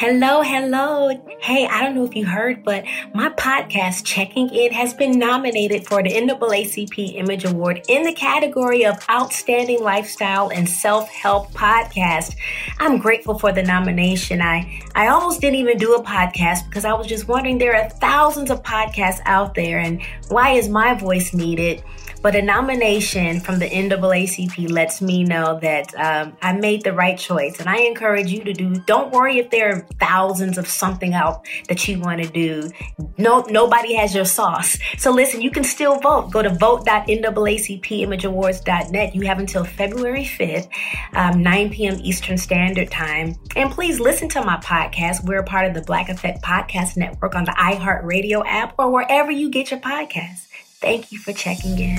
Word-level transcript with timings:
Hello, 0.00 0.40
hello. 0.40 1.10
Hey, 1.40 1.66
I 1.66 1.82
don't 1.82 1.94
know 1.94 2.06
if 2.06 2.16
you 2.16 2.24
heard, 2.24 2.64
but 2.64 2.86
my 3.12 3.28
podcast, 3.28 4.02
Checking 4.02 4.48
In, 4.48 4.72
has 4.72 4.94
been 4.94 5.18
nominated 5.18 5.86
for 5.86 6.02
the 6.02 6.08
NAACP 6.08 7.16
Image 7.16 7.44
Award 7.44 7.82
in 7.86 8.04
the 8.04 8.14
category 8.14 8.86
of 8.86 8.96
Outstanding 9.10 9.82
Lifestyle 9.82 10.48
and 10.48 10.66
Self 10.66 11.10
Help 11.10 11.52
Podcast. 11.52 12.34
I'm 12.78 12.96
grateful 12.96 13.38
for 13.38 13.52
the 13.52 13.62
nomination. 13.62 14.40
I, 14.40 14.80
I 14.94 15.08
almost 15.08 15.42
didn't 15.42 15.56
even 15.56 15.76
do 15.76 15.94
a 15.94 16.02
podcast 16.02 16.66
because 16.70 16.86
I 16.86 16.94
was 16.94 17.06
just 17.06 17.28
wondering 17.28 17.58
there 17.58 17.76
are 17.76 17.90
thousands 17.90 18.50
of 18.50 18.62
podcasts 18.62 19.20
out 19.26 19.54
there, 19.54 19.80
and 19.80 20.00
why 20.28 20.52
is 20.52 20.70
my 20.70 20.94
voice 20.94 21.34
needed? 21.34 21.84
But 22.22 22.36
a 22.36 22.42
nomination 22.42 23.40
from 23.40 23.58
the 23.58 23.70
NAACP 23.70 24.70
lets 24.70 25.00
me 25.00 25.24
know 25.24 25.58
that 25.60 25.94
um, 25.94 26.36
I 26.42 26.52
made 26.52 26.82
the 26.82 26.92
right 26.92 27.18
choice. 27.18 27.58
And 27.58 27.66
I 27.68 27.78
encourage 27.78 28.30
you 28.30 28.44
to 28.44 28.52
do, 28.52 28.74
don't 28.86 29.10
worry 29.10 29.38
if 29.38 29.50
there 29.50 29.74
are 29.74 29.80
thousands 29.98 30.58
of 30.58 30.68
something 30.68 31.14
out 31.14 31.46
that 31.68 31.88
you 31.88 31.98
want 31.98 32.22
to 32.22 32.28
do. 32.28 32.70
No, 33.16 33.40
nobody 33.48 33.94
has 33.94 34.14
your 34.14 34.26
sauce. 34.26 34.76
So 34.98 35.12
listen, 35.12 35.40
you 35.40 35.50
can 35.50 35.64
still 35.64 35.98
vote. 36.00 36.30
Go 36.30 36.42
to 36.42 36.50
vote.naacpimageawards.net. 36.50 39.14
You 39.14 39.22
have 39.22 39.38
until 39.38 39.64
February 39.64 40.24
5th, 40.24 40.68
um, 41.14 41.42
9 41.42 41.70
p.m. 41.70 41.98
Eastern 42.02 42.36
Standard 42.36 42.90
Time. 42.90 43.36
And 43.56 43.70
please 43.70 43.98
listen 43.98 44.28
to 44.30 44.42
my 44.44 44.56
podcast. 44.58 45.24
We're 45.24 45.40
a 45.40 45.44
part 45.44 45.66
of 45.66 45.72
the 45.74 45.82
Black 45.82 46.10
Effect 46.10 46.42
Podcast 46.42 46.98
Network 46.98 47.34
on 47.34 47.44
the 47.44 47.52
iHeartRadio 47.52 48.44
app 48.46 48.74
or 48.78 48.90
wherever 48.90 49.30
you 49.30 49.48
get 49.48 49.70
your 49.70 49.80
podcasts. 49.80 50.49
Thank 50.80 51.12
you 51.12 51.18
for 51.18 51.32
checking 51.34 51.78
in. 51.78 51.98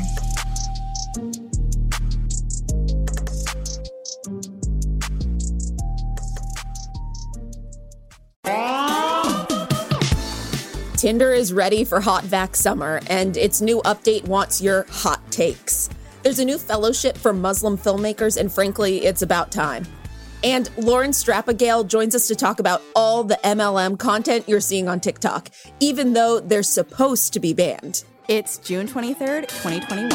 Tinder 10.97 11.33
is 11.33 11.51
ready 11.51 11.83
for 11.83 11.99
Hot 11.99 12.23
Vax 12.23 12.57
Summer, 12.57 13.01
and 13.07 13.37
its 13.37 13.61
new 13.61 13.81
update 13.83 14.27
wants 14.27 14.61
your 14.61 14.85
hot 14.89 15.19
takes. 15.31 15.89
There's 16.23 16.39
a 16.39 16.45
new 16.45 16.57
fellowship 16.57 17.17
for 17.17 17.33
Muslim 17.33 17.77
filmmakers, 17.77 18.39
and 18.39 18.51
frankly, 18.51 19.05
it's 19.05 19.23
about 19.23 19.51
time. 19.51 19.85
And 20.43 20.69
Lauren 20.77 21.11
Strapagiel 21.11 21.87
joins 21.87 22.15
us 22.15 22.27
to 22.27 22.35
talk 22.35 22.59
about 22.59 22.81
all 22.95 23.23
the 23.23 23.39
MLM 23.43 23.97
content 23.97 24.47
you're 24.47 24.59
seeing 24.59 24.87
on 24.87 24.99
TikTok, 24.99 25.49
even 25.79 26.13
though 26.13 26.39
they're 26.39 26.63
supposed 26.63 27.33
to 27.33 27.39
be 27.39 27.53
banned. 27.53 28.03
It's 28.27 28.59
June 28.59 28.87
23rd, 28.87 29.47
2021. 29.47 30.11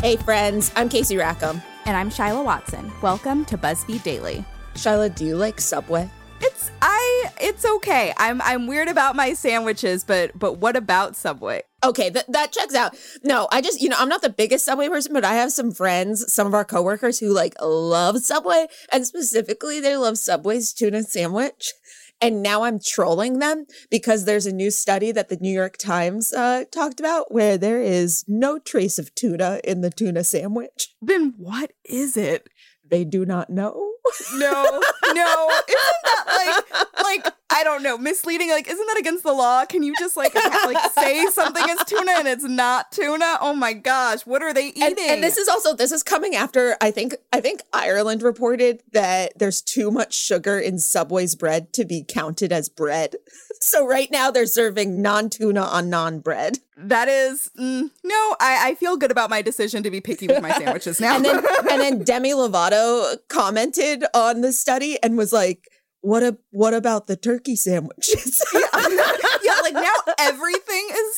Hey, 0.00 0.16
friends, 0.16 0.72
I'm 0.74 0.88
Casey 0.88 1.18
Rackham. 1.18 1.60
And 1.84 1.96
I'm 1.96 2.08
Shyla 2.08 2.42
Watson. 2.42 2.90
Welcome 3.02 3.44
to 3.46 3.58
BuzzFeed 3.58 4.02
Daily. 4.02 4.42
Shyla, 4.74 5.14
do 5.14 5.26
you 5.26 5.36
like 5.36 5.60
Subway? 5.60 6.08
It's 6.40 6.70
I 6.80 7.30
it's 7.40 7.64
okay. 7.64 8.14
I'm 8.16 8.40
I'm 8.40 8.66
weird 8.66 8.88
about 8.88 9.16
my 9.16 9.34
sandwiches, 9.34 10.02
but 10.02 10.36
but 10.36 10.54
what 10.54 10.74
about 10.74 11.14
Subway? 11.14 11.62
Okay, 11.84 12.08
that 12.10 12.32
that 12.32 12.52
checks 12.52 12.74
out. 12.74 12.96
No, 13.22 13.48
I 13.52 13.60
just, 13.60 13.80
you 13.82 13.88
know, 13.88 13.96
I'm 13.98 14.08
not 14.08 14.22
the 14.22 14.30
biggest 14.30 14.64
Subway 14.64 14.88
person, 14.88 15.12
but 15.12 15.24
I 15.24 15.34
have 15.34 15.52
some 15.52 15.72
friends, 15.72 16.32
some 16.32 16.46
of 16.46 16.54
our 16.54 16.64
coworkers 16.64 17.18
who 17.18 17.32
like 17.32 17.54
love 17.60 18.20
Subway, 18.20 18.66
and 18.90 19.06
specifically 19.06 19.78
they 19.78 19.96
love 19.96 20.16
Subway's 20.18 20.72
tuna 20.72 21.02
sandwich. 21.02 21.72
And 22.22 22.40
now 22.40 22.62
I'm 22.62 22.78
trolling 22.78 23.40
them 23.40 23.66
because 23.90 24.24
there's 24.24 24.46
a 24.46 24.52
new 24.52 24.70
study 24.70 25.10
that 25.10 25.28
the 25.28 25.38
New 25.38 25.52
York 25.52 25.76
Times 25.76 26.32
uh, 26.32 26.64
talked 26.70 27.00
about 27.00 27.32
where 27.32 27.58
there 27.58 27.82
is 27.82 28.24
no 28.28 28.60
trace 28.60 28.96
of 28.96 29.12
tuna 29.16 29.60
in 29.64 29.80
the 29.80 29.90
tuna 29.90 30.22
sandwich. 30.22 30.94
Then 31.02 31.34
what 31.36 31.72
is 31.84 32.16
it? 32.16 32.48
They 32.88 33.04
do 33.04 33.26
not 33.26 33.50
know. 33.50 33.94
No, 34.34 34.82
no. 35.14 35.50
Isn't 35.68 36.02
that 36.04 36.24
like 36.26 36.80
like 36.80 36.86
I 37.52 37.64
don't 37.64 37.82
know, 37.82 37.98
misleading? 37.98 38.50
Like, 38.50 38.68
isn't 38.68 38.86
that 38.86 38.98
against 38.98 39.22
the 39.22 39.32
law? 39.32 39.64
Can 39.64 39.82
you 39.82 39.94
just 39.98 40.16
like 40.16 40.34
like 40.64 40.92
say 40.92 41.26
something 41.26 41.64
is 41.68 41.84
tuna 41.86 42.12
and 42.16 42.28
it's 42.28 42.44
not 42.44 42.92
tuna? 42.92 43.38
Oh 43.40 43.54
my 43.54 43.72
gosh, 43.72 44.26
what 44.26 44.42
are 44.42 44.54
they 44.54 44.68
eating? 44.68 44.82
And, 44.82 44.98
and, 44.98 45.22
this 45.22 45.36
is 45.36 45.48
also 45.48 45.74
this 45.74 45.92
is 45.92 46.02
coming 46.02 46.34
after 46.34 46.76
I 46.80 46.90
think 46.90 47.14
I 47.32 47.40
think 47.40 47.62
Ireland 47.72 48.22
reported 48.22 48.82
that 48.92 49.38
there's 49.38 49.60
too 49.60 49.90
much 49.90 50.14
sugar 50.14 50.58
in 50.58 50.78
Subway's 50.78 51.34
bread 51.34 51.72
to 51.74 51.84
be 51.84 52.04
counted 52.06 52.52
as 52.52 52.68
bread. 52.68 53.16
So 53.64 53.86
right 53.86 54.10
now 54.10 54.32
they're 54.32 54.44
serving 54.46 55.00
non-tuna 55.00 55.60
on 55.60 55.88
non-bread. 55.88 56.58
That 56.76 57.06
is 57.06 57.48
mm, 57.56 57.90
no, 58.02 58.36
I, 58.40 58.70
I 58.70 58.74
feel 58.74 58.96
good 58.96 59.12
about 59.12 59.30
my 59.30 59.40
decision 59.40 59.84
to 59.84 59.90
be 59.90 60.00
picky 60.00 60.26
with 60.26 60.42
my 60.42 60.50
sandwiches 60.50 61.00
now. 61.00 61.14
and 61.14 61.24
then 61.24 61.36
and 61.70 61.80
then 61.80 62.02
Demi 62.02 62.32
Lovato 62.32 63.16
commented 63.28 64.04
on 64.14 64.40
the 64.40 64.52
study 64.52 65.00
and 65.00 65.16
was 65.16 65.32
like 65.32 65.68
what 66.02 66.22
a, 66.22 66.36
what 66.50 66.74
about 66.74 67.06
the 67.06 67.16
turkey 67.16 67.56
sandwiches? 67.56 68.42
yeah, 68.54 68.60
yeah, 69.42 69.54
like 69.62 69.74
now 69.74 69.92
everything 70.18 70.88
is. 70.92 71.11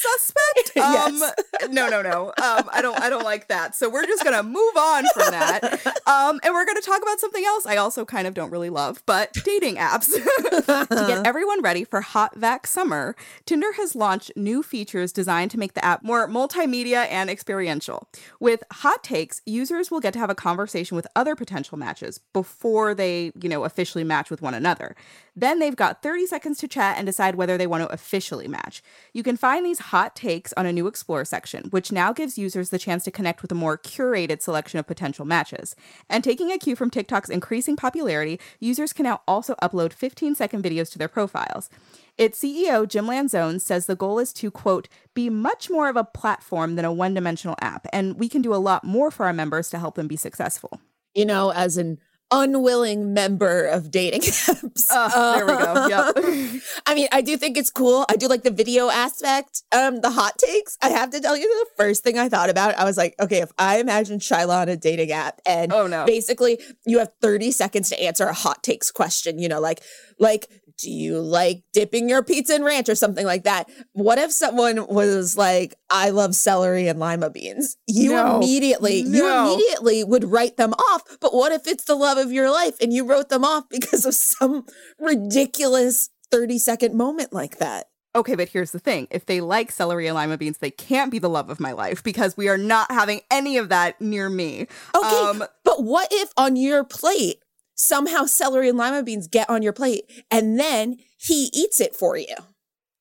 No, 1.71 1.89
no, 1.89 2.03
no. 2.03 2.29
Um, 2.29 2.69
I 2.73 2.81
don't 2.83 3.01
I 3.01 3.09
don't 3.09 3.25
like 3.25 3.49
that. 3.49 3.75
So 3.75 3.89
we're 3.89 4.07
just 4.07 4.25
gonna 4.25 4.43
move 4.43 4.77
on 4.77 5.05
from 5.15 5.31
that. 5.31 5.87
Um, 6.07 6.41
and 6.43 6.53
we're 6.53 6.67
gonna 6.67 6.81
talk 6.81 7.01
about 7.03 7.21
something 7.21 7.45
else 7.45 7.67
I 7.67 7.77
also 7.77 8.05
kind 8.05 8.27
of 8.27 8.35
don't 8.35 8.51
really 8.51 8.71
love, 8.71 9.03
but 9.07 9.33
dating 9.45 9.77
apps. 9.77 10.07
to 10.87 11.05
get 11.07 11.27
everyone 11.27 11.63
ready 11.63 11.85
for 11.85 12.01
Hot 12.01 12.39
Vax 12.39 12.67
Summer, 12.67 13.17
Tinder 13.47 13.73
has 13.75 13.95
launched 13.95 14.33
new 14.37 14.63
features 14.63 15.13
designed 15.13 15.51
to 15.53 15.59
make 15.59 15.75
the 15.75 15.85
app 15.85 16.03
more 16.03 16.29
multimedia 16.29 17.07
and 17.11 17.31
experiential. 17.31 18.09
With 18.41 18.63
hot 18.73 19.03
takes, 19.03 19.41
users 19.47 19.91
will 19.91 20.01
get 20.01 20.13
to 20.15 20.19
have 20.19 20.31
a 20.31 20.35
conversation 20.35 20.97
with 20.97 21.07
other 21.17 21.35
potential 21.35 21.79
matches 21.79 22.19
before 22.33 22.95
they, 22.95 23.33
you 23.41 23.49
know, 23.49 23.65
officially 23.65 24.05
match 24.05 24.31
with 24.31 24.43
one 24.43 24.55
another 24.55 24.65
another. 24.65 24.97
Then 25.37 25.59
they've 25.59 25.77
got 25.77 26.03
30 26.03 26.27
seconds 26.27 26.59
to 26.59 26.69
chat 26.69 26.97
and 26.97 27.07
decide 27.07 27.35
whether 27.35 27.59
they 27.59 27.67
want 27.67 27.83
to 27.83 27.93
officially 27.93 28.49
match. 28.49 28.83
You 29.13 29.23
can 29.23 29.37
find 29.37 29.65
these 29.65 29.79
hot 29.79 30.15
takes 30.17 30.53
on 30.55 30.65
a 30.65 30.73
new 30.73 30.87
Explore 30.87 31.25
section, 31.25 31.54
which 31.71 31.93
now 31.93 32.13
gives 32.13 32.39
users 32.39 32.71
the 32.71 32.79
chance 32.79 33.05
to 33.05 33.11
connect 33.11 33.43
with 33.43 33.53
a 33.53 33.55
more 33.55 33.79
curated 33.79 34.43
selection 34.43 34.79
of 34.79 34.87
potential 34.87 35.25
matches. 35.25 35.75
And 36.09 36.23
taking 36.23 36.51
a 36.51 36.59
cue 36.59 36.77
from 36.77 36.91
TikTok's 36.91 37.31
increasing 37.31 37.77
popularity, 37.77 38.41
users 38.61 38.93
can 38.93 39.05
now 39.05 39.21
also 39.27 39.55
upload 39.63 39.93
15 39.93 40.35
second 40.35 40.63
videos 40.63 40.91
to 40.93 40.99
their 40.99 41.09
profiles. 41.09 41.71
Its 42.17 42.39
CEO, 42.39 42.89
Jim 42.89 43.07
Lanzone, 43.07 43.61
says 43.61 43.87
the 43.87 43.97
goal 43.97 44.19
is 44.19 44.33
to, 44.35 44.51
quote, 44.51 44.89
be 45.15 45.29
much 45.29 45.69
more 45.69 45.89
of 45.89 45.97
a 45.97 46.05
platform 46.05 46.77
than 46.77 46.85
a 46.85 46.93
one 46.93 47.15
dimensional 47.15 47.57
app, 47.61 47.87
and 47.93 48.19
we 48.19 48.29
can 48.29 48.43
do 48.43 48.55
a 48.55 48.57
lot 48.57 48.85
more 48.85 49.11
for 49.11 49.27
our 49.27 49.33
members 49.33 49.69
to 49.71 49.79
help 49.79 49.97
them 49.97 50.07
be 50.07 50.17
successful. 50.17 50.81
You 51.15 51.25
know, 51.25 51.51
as 51.51 51.77
an 51.77 51.99
unwilling 52.31 53.13
member 53.15 53.65
of 53.67 53.91
dating 53.91 54.21
apps. 54.23 54.87
Uh, 54.91 55.37
there 55.37 55.47
we 55.47 55.53
go. 55.53 55.89
Yep. 55.95 56.63
I 56.87 56.95
mean, 56.95 57.09
I 57.13 57.21
do 57.21 57.37
think 57.37 57.57
it's 57.57 57.71
cool. 57.71 58.05
I 58.09 58.17
do 58.17 58.27
like 58.27 58.43
the 58.43 58.51
video 58.51 58.89
aspect. 58.89 59.63
Um, 59.73 60.01
the 60.01 60.11
hot 60.11 60.39
takes. 60.39 60.79
I 60.83 60.89
have 60.91 61.11
to 61.11 61.21
tell 61.21 61.37
you, 61.37 61.43
the 61.43 61.83
first 61.83 62.03
thing 62.03 62.19
I 62.19 62.29
thought 62.29 62.51
about, 62.51 62.77
I 62.77 62.85
was 62.85 62.97
like, 62.97 63.15
okay, 63.21 63.41
if 63.41 63.53
I 63.59 63.79
imagine 63.79 64.19
Shyla 64.19 64.63
on 64.63 64.69
a 64.69 64.77
dating 64.77 65.13
app, 65.13 65.41
and 65.47 65.73
oh 65.73 65.87
no, 65.87 66.07
basically 66.07 66.59
you 66.87 66.99
have 66.99 67.11
thirty 67.21 67.51
seconds 67.51 67.91
to 67.91 68.03
answer 68.03 68.25
a 68.25 68.33
hot 68.33 68.63
takes 68.63 68.91
question. 68.91 69.39
You 69.39 69.49
know, 69.49 69.61
like 69.61 69.83
like 70.19 70.49
do 70.79 70.91
you 70.91 71.21
like 71.21 71.63
dipping 71.73 72.09
your 72.09 72.23
pizza 72.23 72.55
in 72.55 72.65
ranch 72.65 72.89
or 72.89 72.95
something 72.95 73.25
like 73.25 73.45
that? 73.45 73.69
What 73.93 74.19
if 74.19 74.33
someone 74.33 74.87
was 74.87 75.37
like, 75.37 75.75
I 75.91 76.11
love 76.11 76.35
celery 76.35 76.89
and 76.89 76.99
lima 76.99 77.31
beans? 77.31 77.77
You 77.87 78.11
no. 78.11 78.37
immediately, 78.37 79.03
no. 79.05 79.19
you 79.19 79.55
immediately 79.55 80.05
would 80.05 80.25
write 80.25 80.57
them 80.57 80.73
off. 80.73 81.03
But 81.21 81.35
what 81.35 81.53
if 81.53 81.67
it's 81.67 81.85
the 81.85 81.95
love 81.95 82.19
of 82.19 82.33
your 82.33 82.51
life 82.51 82.77
and 82.81 82.93
you 82.93 83.07
wrote 83.07 83.29
them 83.29 83.45
off 83.45 83.69
because 83.71 84.05
of 84.05 84.15
some 84.15 84.67
ridiculous 84.99 86.11
30 86.31 86.59
second 86.59 86.95
moment 86.95 87.33
like 87.33 87.59
that? 87.59 87.87
Okay, 88.17 88.37
but 88.37 88.49
here's 88.49 88.71
the 88.71 88.79
thing. 88.79 89.09
If 89.11 89.27
they 89.27 89.41
like 89.41 89.73
celery 89.73 90.07
and 90.07 90.15
lima 90.15 90.39
beans, 90.39 90.59
they 90.59 90.71
can't 90.71 91.11
be 91.11 91.19
the 91.19 91.29
love 91.29 91.51
of 91.51 91.59
my 91.59 91.73
life 91.73 92.03
because 92.05 92.37
we 92.37 92.49
are 92.49 92.59
not 92.59 92.91
having 92.93 93.21
any 93.29 93.57
of 93.57 93.71
that 93.71 94.01
near 94.01 94.31
me. 94.31 94.69
Okay, 94.95 95.17
um, 95.17 95.45
but 95.65 95.83
what 95.83 96.09
if 96.13 96.33
on 96.37 96.55
your 96.55 96.85
plate 96.85 97.44
somehow 97.75 98.25
celery 98.25 98.69
and 98.69 98.79
lima 98.79 99.03
beans 99.03 99.29
get 99.29 99.49
on 99.51 99.63
your 99.63 99.73
plate 99.73 100.05
and 100.31 100.59
then 100.59 100.97
he 101.17 101.51
eats 101.53 101.81
it 101.81 101.95
for 101.95 102.17
you. 102.17 102.35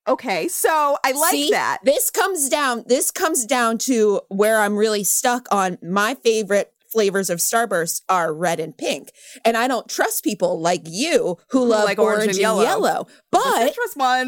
Okay, 0.05 0.49
so 0.49 0.97
I 1.03 1.13
like 1.13 1.31
See, 1.31 1.49
that. 1.51 1.79
This 1.83 2.09
comes 2.09 2.49
down 2.49 2.83
this 2.87 3.11
comes 3.11 3.45
down 3.45 3.77
to 3.79 4.21
where 4.27 4.59
I'm 4.59 4.75
really 4.75 5.03
stuck 5.03 5.47
on 5.51 5.77
my 5.81 6.15
favorite 6.15 6.73
flavors 6.93 7.29
of 7.29 7.39
Starburst 7.39 8.03
are 8.07 8.33
red 8.33 8.59
and 8.59 8.77
pink. 8.77 9.11
And 9.43 9.57
I 9.57 9.67
don't 9.67 9.89
trust 9.89 10.23
people 10.23 10.61
like 10.61 10.83
you 10.85 11.37
who 11.49 11.65
love 11.65 11.85
like 11.85 11.97
orange, 11.99 12.17
orange, 12.17 12.31
and 12.33 12.39
yellow. 12.39 12.61
yellow. 12.61 13.07
But 13.31 13.41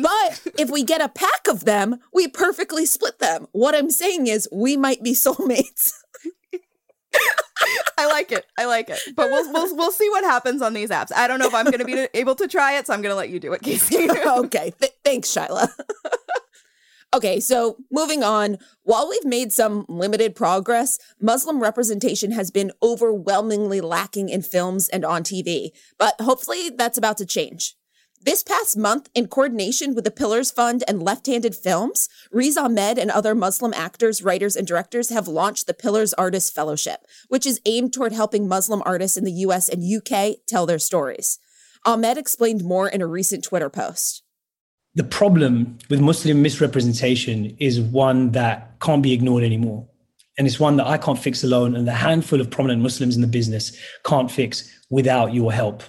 But 0.02 0.42
if 0.60 0.70
we 0.70 0.84
get 0.84 1.00
a 1.00 1.08
pack 1.08 1.48
of 1.48 1.64
them, 1.64 2.00
we 2.12 2.28
perfectly 2.28 2.86
split 2.86 3.20
them. 3.20 3.48
What 3.52 3.76
I'm 3.76 3.92
saying 3.92 4.28
is 4.28 4.50
we 4.52 4.76
might 4.76 5.04
be 5.04 5.14
soulmates. 5.14 5.92
I 7.98 8.08
like 8.08 8.32
it. 8.32 8.46
I 8.58 8.66
like 8.66 8.90
it. 8.90 9.00
But 9.16 9.30
we'll 9.30 9.52
we'll 9.52 9.76
we'll 9.76 9.92
see 9.92 10.10
what 10.10 10.24
happens 10.24 10.62
on 10.62 10.74
these 10.74 10.90
apps. 10.90 11.12
I 11.16 11.28
don't 11.28 11.40
know 11.40 11.48
if 11.48 11.54
I'm 11.54 11.66
going 11.66 11.80
to 11.80 11.86
be 11.86 12.08
able 12.14 12.36
to 12.36 12.48
try 12.48 12.74
it, 12.78 12.88
so 12.88 12.94
I'm 12.94 13.02
going 13.02 13.12
to 13.12 13.18
let 13.18 13.30
you 13.30 13.40
do 13.40 13.54
it, 13.54 13.62
Casey. 13.62 14.10
okay. 14.26 14.74
Th- 14.80 14.94
thanks, 15.04 15.30
Shyla. 15.34 15.70
okay, 17.14 17.40
so 17.40 17.78
moving 17.92 18.24
on. 18.24 18.58
While 18.84 19.10
we've 19.10 19.26
made 19.26 19.54
some 19.54 19.86
limited 19.88 20.36
progress, 20.36 21.00
Muslim 21.22 21.62
representation 21.62 22.32
has 22.32 22.52
been 22.52 22.72
overwhelmingly 22.84 23.82
lacking 23.82 24.30
in 24.30 24.42
films 24.42 24.90
and 24.90 25.06
on 25.06 25.24
TV. 25.24 25.70
But 25.98 26.20
hopefully 26.20 26.70
that's 26.70 26.98
about 26.98 27.18
to 27.18 27.26
change. 27.26 27.76
This 28.26 28.42
past 28.42 28.76
month, 28.76 29.08
in 29.14 29.28
coordination 29.28 29.94
with 29.94 30.04
the 30.04 30.10
Pillars 30.10 30.50
Fund 30.50 30.84
and 30.88 31.04
Left 31.04 31.28
Handed 31.28 31.56
Films, 31.56 32.10
Riz 32.32 32.58
Ahmed 32.58 32.98
and 32.98 33.12
other 33.12 33.36
Muslim 33.36 33.72
actors, 33.76 34.24
writers, 34.24 34.56
and 34.56 34.66
directors 34.66 35.10
have 35.10 35.28
launched 35.28 35.68
the 35.68 35.76
Pillars 35.76 36.12
Artist 36.16 36.52
Fellowship, 36.52 37.02
which 37.28 37.46
is 37.46 37.62
aimed 37.68 37.94
toward 37.94 38.14
helping 38.14 38.48
Muslim 38.48 38.82
artists 38.84 39.16
in 39.16 39.26
the 39.26 39.32
US 39.32 39.70
and 39.70 39.84
UK 39.84 40.38
tell 40.48 40.66
their 40.66 40.80
stories. 40.80 41.38
Ahmed 41.86 42.18
explained 42.18 42.64
more 42.64 42.90
in 42.90 43.00
a 43.00 43.06
recent 43.06 43.44
Twitter 43.44 43.70
post. 43.70 44.24
The 44.96 45.04
problem 45.04 45.78
with 45.92 46.02
Muslim 46.02 46.42
misrepresentation 46.42 47.56
is 47.60 47.80
one 47.80 48.32
that 48.32 48.80
can't 48.80 49.04
be 49.04 49.14
ignored 49.14 49.44
anymore. 49.44 49.88
And 50.40 50.48
it's 50.48 50.60
one 50.60 50.78
that 50.78 50.88
I 50.88 50.98
can't 50.98 51.20
fix 51.20 51.44
alone, 51.44 51.76
and 51.76 51.88
the 51.88 51.94
handful 51.94 52.42
of 52.42 52.50
prominent 52.50 52.82
Muslims 52.82 53.16
in 53.16 53.22
the 53.22 53.28
business 53.28 53.78
can't 54.04 54.32
fix 54.32 54.68
without 54.90 55.32
your 55.32 55.54
help. 55.54 55.84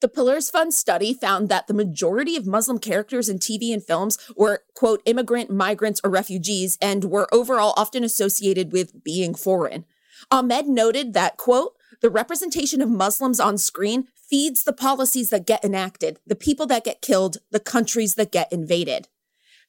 The 0.00 0.08
Pillars 0.08 0.48
Fund 0.48 0.72
study 0.72 1.12
found 1.12 1.50
that 1.50 1.66
the 1.66 1.74
majority 1.74 2.34
of 2.34 2.46
Muslim 2.46 2.78
characters 2.78 3.28
in 3.28 3.38
TV 3.38 3.70
and 3.70 3.84
films 3.84 4.16
were, 4.34 4.62
quote, 4.74 5.02
immigrant, 5.04 5.50
migrants, 5.50 6.00
or 6.02 6.08
refugees, 6.08 6.78
and 6.80 7.04
were 7.04 7.28
overall 7.34 7.74
often 7.76 8.02
associated 8.02 8.72
with 8.72 9.04
being 9.04 9.34
foreign. 9.34 9.84
Ahmed 10.30 10.68
noted 10.68 11.12
that, 11.12 11.36
quote, 11.36 11.74
the 12.00 12.08
representation 12.08 12.80
of 12.80 12.88
Muslims 12.88 13.38
on 13.38 13.58
screen 13.58 14.08
feeds 14.14 14.64
the 14.64 14.72
policies 14.72 15.28
that 15.28 15.46
get 15.46 15.62
enacted, 15.62 16.18
the 16.26 16.34
people 16.34 16.66
that 16.68 16.84
get 16.84 17.02
killed, 17.02 17.36
the 17.50 17.60
countries 17.60 18.14
that 18.14 18.32
get 18.32 18.50
invaded. 18.50 19.08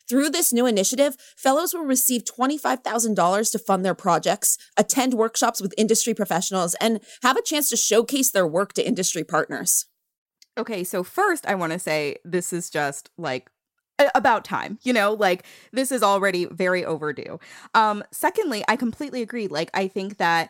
Through 0.08 0.30
this 0.30 0.54
new 0.54 0.66
initiative, 0.66 1.18
fellows 1.36 1.74
will 1.74 1.84
receive 1.84 2.24
$25,000 2.24 3.52
to 3.52 3.60
fund 3.60 3.84
their 3.84 3.96
projects, 3.96 4.58
attend 4.78 5.14
workshops 5.14 5.62
with 5.62 5.74
industry 5.78 6.14
professionals, 6.14 6.74
and 6.76 7.02
have 7.22 7.36
a 7.36 7.42
chance 7.42 7.68
to 7.70 7.76
showcase 7.76 8.32
their 8.32 8.48
work 8.48 8.72
to 8.74 8.88
industry 8.88 9.26
partners. 9.26 9.88
Okay, 10.58 10.84
so 10.84 11.04
first 11.04 11.46
I 11.48 11.56
want 11.56 11.74
to 11.74 11.80
say 11.80 12.18
this 12.24 12.54
is 12.54 12.70
just 12.70 13.10
like 13.18 13.50
about 14.16 14.44
time 14.44 14.80
you 14.82 14.92
know 14.92 15.14
like 15.14 15.46
this 15.74 15.92
is 15.92 16.02
already 16.02 16.46
very 16.46 16.84
overdue 16.84 17.40
um 17.76 18.04
secondly 18.10 18.64
i 18.68 18.76
completely 18.76 19.22
agree 19.22 19.48
like 19.48 19.70
i 19.76 19.88
think 19.88 20.18
that 20.18 20.50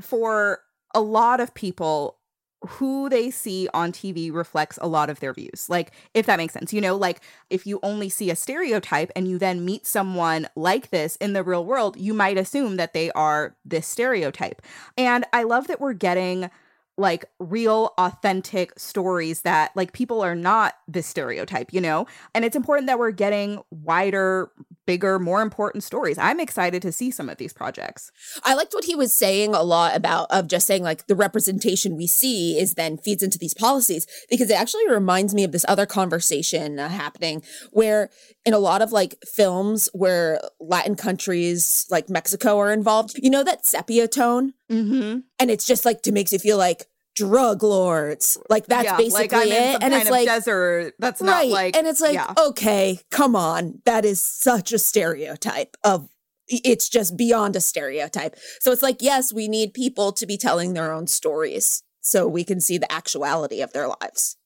for 0.00 0.60
a 0.94 1.00
lot 1.00 1.40
of 1.40 1.52
people 1.54 2.18
who 2.66 3.08
they 3.08 3.30
see 3.30 3.68
on 3.74 3.92
TV 3.92 4.32
reflects 4.32 4.78
a 4.80 4.88
lot 4.88 5.10
of 5.10 5.20
their 5.20 5.34
views. 5.34 5.68
Like, 5.68 5.92
if 6.14 6.24
that 6.26 6.38
makes 6.38 6.54
sense, 6.54 6.72
you 6.72 6.80
know, 6.80 6.96
like 6.96 7.20
if 7.50 7.66
you 7.66 7.78
only 7.82 8.08
see 8.08 8.30
a 8.30 8.36
stereotype 8.36 9.12
and 9.14 9.28
you 9.28 9.38
then 9.38 9.64
meet 9.64 9.86
someone 9.86 10.48
like 10.56 10.90
this 10.90 11.16
in 11.16 11.34
the 11.34 11.42
real 11.42 11.64
world, 11.64 11.98
you 11.98 12.14
might 12.14 12.38
assume 12.38 12.76
that 12.76 12.94
they 12.94 13.10
are 13.12 13.56
this 13.66 13.86
stereotype. 13.86 14.62
And 14.96 15.26
I 15.32 15.42
love 15.42 15.66
that 15.66 15.80
we're 15.80 15.92
getting 15.92 16.50
like 16.96 17.24
real 17.38 17.92
authentic 17.98 18.78
stories 18.78 19.42
that 19.42 19.72
like 19.74 19.92
people 19.92 20.22
are 20.22 20.34
not 20.34 20.74
this 20.86 21.06
stereotype 21.06 21.72
you 21.72 21.80
know? 21.80 22.06
And 22.34 22.44
it's 22.44 22.56
important 22.56 22.86
that 22.86 22.98
we're 22.98 23.10
getting 23.10 23.62
wider 23.70 24.50
bigger 24.86 25.18
more 25.18 25.42
important 25.42 25.84
stories. 25.84 26.18
I'm 26.18 26.40
excited 26.40 26.82
to 26.82 26.92
see 26.92 27.10
some 27.10 27.28
of 27.28 27.38
these 27.38 27.52
projects. 27.52 28.10
I 28.44 28.54
liked 28.54 28.74
what 28.74 28.84
he 28.84 28.94
was 28.94 29.12
saying 29.12 29.54
a 29.54 29.62
lot 29.62 29.96
about 29.96 30.30
of 30.30 30.48
just 30.48 30.66
saying 30.66 30.82
like 30.82 31.06
the 31.06 31.14
representation 31.14 31.96
we 31.96 32.06
see 32.06 32.58
is 32.58 32.74
then 32.74 32.98
feeds 32.98 33.22
into 33.22 33.38
these 33.38 33.54
policies 33.54 34.06
because 34.30 34.50
it 34.50 34.58
actually 34.58 34.88
reminds 34.88 35.34
me 35.34 35.44
of 35.44 35.52
this 35.52 35.64
other 35.68 35.86
conversation 35.86 36.78
uh, 36.78 36.88
happening 36.88 37.42
where 37.70 38.10
in 38.44 38.52
a 38.52 38.58
lot 38.58 38.82
of 38.82 38.92
like 38.92 39.14
films 39.24 39.88
where 39.92 40.40
latin 40.60 40.94
countries 40.96 41.86
like 41.90 42.08
mexico 42.08 42.58
are 42.58 42.72
involved 42.72 43.18
you 43.22 43.30
know 43.30 43.44
that 43.44 43.64
sepia 43.66 44.08
tone? 44.08 44.54
Mm-hmm. 44.70 45.20
And 45.38 45.50
it's 45.50 45.66
just 45.66 45.84
like 45.84 46.02
to 46.02 46.12
makes 46.12 46.32
you 46.32 46.38
feel 46.38 46.56
like 46.56 46.86
drug 47.14 47.62
lords. 47.62 48.38
Like 48.48 48.66
that's 48.66 48.84
yeah, 48.84 48.96
basically 48.96 49.38
like 49.38 49.48
it. 49.48 49.82
and 49.82 49.94
it's 49.94 50.10
like 50.10 50.26
desert. 50.26 50.94
That's 50.98 51.22
not 51.22 51.32
right. 51.32 51.50
like 51.50 51.76
and 51.76 51.86
it's 51.86 52.00
like, 52.00 52.14
yeah. 52.14 52.34
okay, 52.38 52.98
come 53.10 53.36
on. 53.36 53.80
That 53.84 54.04
is 54.04 54.24
such 54.24 54.72
a 54.72 54.78
stereotype 54.78 55.76
of 55.84 56.08
it's 56.48 56.88
just 56.88 57.16
beyond 57.16 57.56
a 57.56 57.60
stereotype. 57.60 58.36
So 58.60 58.70
it's 58.70 58.82
like, 58.82 59.00
yes, 59.00 59.32
we 59.32 59.48
need 59.48 59.72
people 59.72 60.12
to 60.12 60.26
be 60.26 60.36
telling 60.36 60.74
their 60.74 60.92
own 60.92 61.06
stories 61.06 61.82
so 62.00 62.28
we 62.28 62.44
can 62.44 62.60
see 62.60 62.76
the 62.76 62.90
actuality 62.92 63.62
of 63.62 63.72
their 63.72 63.88
lives. 63.88 64.36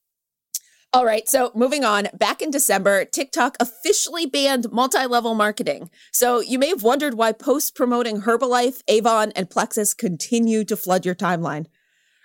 All 0.94 1.04
right, 1.04 1.28
so 1.28 1.52
moving 1.54 1.84
on, 1.84 2.08
back 2.14 2.40
in 2.40 2.50
December, 2.50 3.04
TikTok 3.04 3.58
officially 3.60 4.24
banned 4.24 4.72
multi 4.72 5.04
level 5.04 5.34
marketing. 5.34 5.90
So 6.12 6.40
you 6.40 6.58
may 6.58 6.68
have 6.68 6.82
wondered 6.82 7.12
why 7.12 7.32
posts 7.32 7.70
promoting 7.70 8.22
Herbalife, 8.22 8.80
Avon, 8.88 9.30
and 9.36 9.50
Plexus 9.50 9.92
continue 9.92 10.64
to 10.64 10.78
flood 10.78 11.04
your 11.04 11.14
timeline. 11.14 11.66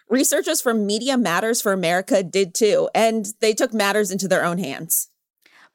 Researchers 0.09 0.61
from 0.61 0.85
Media 0.85 1.17
Matters 1.17 1.61
for 1.61 1.71
America 1.71 2.23
did 2.23 2.53
too, 2.53 2.89
and 2.93 3.27
they 3.39 3.53
took 3.53 3.73
matters 3.73 4.11
into 4.11 4.27
their 4.27 4.43
own 4.43 4.57
hands. 4.57 5.09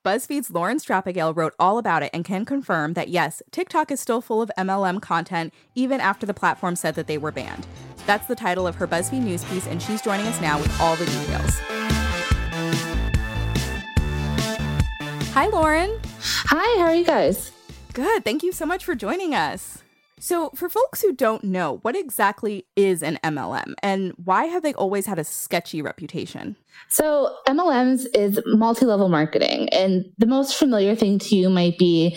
BuzzFeed's 0.05 0.51
Lauren 0.51 0.79
Strapagiel 0.79 1.35
wrote 1.35 1.55
all 1.59 1.79
about 1.79 2.03
it 2.03 2.11
and 2.13 2.25
can 2.25 2.45
confirm 2.45 2.93
that 2.93 3.09
yes, 3.09 3.43
TikTok 3.51 3.91
is 3.91 4.01
still 4.01 4.21
full 4.21 4.41
of 4.43 4.51
MLM 4.57 5.01
content 5.03 5.53
even 5.75 6.01
after 6.01 6.25
the 6.27 6.35
platform 6.35 6.77
said 6.77 6.95
that 6.95 7.07
they 7.07 7.19
were 7.19 7.33
banned. 7.33 7.67
That's 8.07 8.27
the 8.27 8.37
title 8.37 8.67
of 8.67 8.77
her 8.77 8.87
BuzzFeed 8.87 9.23
news 9.23 9.45
piece, 9.45 9.67
and 9.67 9.83
she's 9.83 10.03
joining 10.03 10.27
us 10.27 10.41
now 10.41 10.59
with 10.59 10.81
all 10.81 10.95
the 10.97 11.07
details. 11.07 11.59
Hi, 15.33 15.47
Lauren. 15.47 15.99
Hi, 16.21 16.81
how 16.81 16.87
are 16.87 16.95
you 16.95 17.05
guys? 17.05 17.51
Good. 17.95 18.25
Thank 18.25 18.43
you 18.43 18.53
so 18.53 18.67
much 18.67 18.85
for 18.85 18.95
joining 18.95 19.35
us. 19.35 19.83
So, 20.21 20.51
for 20.51 20.69
folks 20.69 21.03
who 21.03 21.13
don't 21.13 21.45
know, 21.45 21.79
what 21.83 21.97
exactly 21.97 22.67
is 22.77 23.03
an 23.03 23.19
MLM 23.23 23.75
and 23.83 24.13
why 24.23 24.45
have 24.45 24.63
they 24.63 24.75
always 24.75 25.07
had 25.07 25.19
a 25.19 25.25
sketchy 25.25 25.81
reputation? 25.83 26.57
So, 26.89 27.37
MLMs 27.47 28.07
is 28.15 28.41
multi 28.47 28.87
level 28.87 29.09
marketing, 29.09 29.69
and 29.71 30.05
the 30.19 30.27
most 30.27 30.57
familiar 30.57 30.95
thing 30.95 31.19
to 31.21 31.37
you 31.37 31.49
might 31.49 31.79
be 31.79 32.17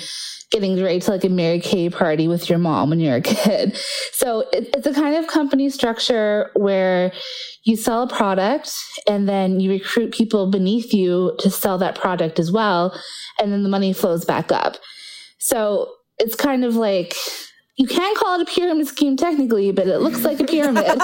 getting 0.52 0.82
ready 0.82 1.00
to 1.00 1.12
like 1.12 1.24
a 1.24 1.30
Mary 1.30 1.60
Kay 1.60 1.90
party 1.90 2.28
with 2.28 2.50
your 2.50 2.60
mom 2.60 2.90
when 2.90 3.00
you're 3.00 3.16
a 3.16 3.22
kid. 3.22 3.78
So, 4.12 4.46
it's 4.52 4.88
a 4.88 4.94
kind 4.94 5.16
of 5.16 5.28
company 5.28 5.70
structure 5.70 6.52
where 6.56 7.12
you 7.64 7.76
sell 7.76 8.04
a 8.04 8.08
product 8.08 8.72
and 9.08 9.30
then 9.30 9.60
you 9.60 9.70
recruit 9.72 10.12
people 10.12 10.50
beneath 10.50 10.94
you 10.94 11.36
to 11.40 11.50
sell 11.50 11.78
that 11.80 11.96
product 11.96 12.40
as 12.40 12.52
well, 12.52 13.00
and 13.40 13.52
then 13.52 13.64
the 13.64 13.70
money 13.70 13.94
flows 13.94 14.26
back 14.26 14.52
up. 14.52 14.78
So, 15.38 15.92
it's 16.18 16.36
kind 16.36 16.64
of 16.64 16.76
like 16.76 17.16
you 17.82 17.88
can 17.88 18.16
call 18.16 18.40
it 18.40 18.44
a 18.44 18.46
pyramid 18.46 18.88
scheme 18.88 19.18
technically, 19.18 19.72
but 19.72 19.88
it 19.88 20.02
looks 20.02 20.24
like 20.24 20.40
a 20.40 20.44
pyramid. 20.44 20.86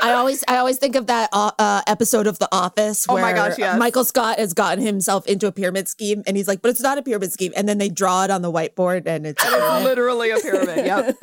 I 0.00 0.12
always 0.12 0.44
I 0.46 0.58
always 0.58 0.78
think 0.78 0.94
of 0.94 1.08
that 1.08 1.28
uh, 1.32 1.50
uh, 1.58 1.82
episode 1.88 2.28
of 2.28 2.38
The 2.38 2.48
Office 2.52 3.04
Oh 3.08 3.14
where 3.14 3.22
my 3.22 3.32
gosh, 3.32 3.58
yes. 3.58 3.76
Michael 3.76 4.04
Scott 4.04 4.38
has 4.38 4.54
gotten 4.54 4.84
himself 4.84 5.26
into 5.26 5.48
a 5.48 5.52
pyramid 5.52 5.88
scheme, 5.88 6.22
and 6.24 6.36
he's 6.36 6.46
like, 6.46 6.62
"But 6.62 6.68
it's 6.68 6.80
not 6.80 6.98
a 6.98 7.02
pyramid 7.02 7.32
scheme." 7.32 7.52
And 7.56 7.68
then 7.68 7.78
they 7.78 7.88
draw 7.88 8.22
it 8.22 8.30
on 8.30 8.42
the 8.42 8.52
whiteboard, 8.52 9.06
and 9.06 9.26
it's. 9.26 9.42
It's 9.44 9.84
literally 9.84 10.30
a 10.30 10.38
pyramid. 10.38 10.86
Yep. 10.86 11.16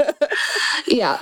yeah. 0.88 1.22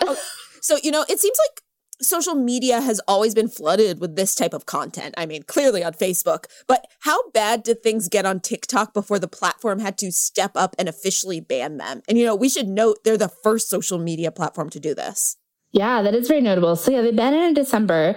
so 0.62 0.78
you 0.82 0.90
know, 0.90 1.06
it 1.08 1.20
seems 1.20 1.38
like 1.48 1.62
social 2.02 2.36
media 2.36 2.82
has 2.82 3.02
always 3.08 3.34
been 3.34 3.48
flooded 3.48 4.00
with 4.00 4.16
this 4.16 4.36
type 4.36 4.54
of 4.54 4.66
content. 4.66 5.14
I 5.18 5.26
mean, 5.26 5.44
clearly 5.44 5.84
on 5.84 5.94
Facebook, 5.94 6.46
but 6.68 6.86
how 7.02 7.30
bad 7.32 7.64
did 7.64 7.82
things 7.84 8.10
get 8.10 8.26
on 8.26 8.40
TikTok 8.40 8.94
before 8.94 9.20
the 9.20 9.28
platform 9.28 9.80
had 9.80 9.98
to 10.00 10.12
step 10.12 10.52
up 10.56 10.76
and 10.78 10.90
officially 10.90 11.40
ban 11.40 11.78
them? 11.78 12.02
And 12.08 12.18
you 12.18 12.26
know, 12.26 12.36
we 12.36 12.50
should 12.50 12.68
note 12.68 13.04
they're 13.04 13.18
the 13.18 13.30
first 13.30 13.70
social 13.70 13.98
media 13.98 14.32
platform 14.32 14.70
to 14.72 14.80
do 14.80 14.94
this. 14.94 15.38
Yeah, 15.76 16.02
that 16.04 16.16
is 16.16 16.30
very 16.30 16.40
notable. 16.40 16.78
So 16.78 16.90
yeah, 16.90 17.02
they 17.02 17.12
banned 17.12 17.36
it 17.36 17.44
in 17.44 17.54
December. 17.54 18.16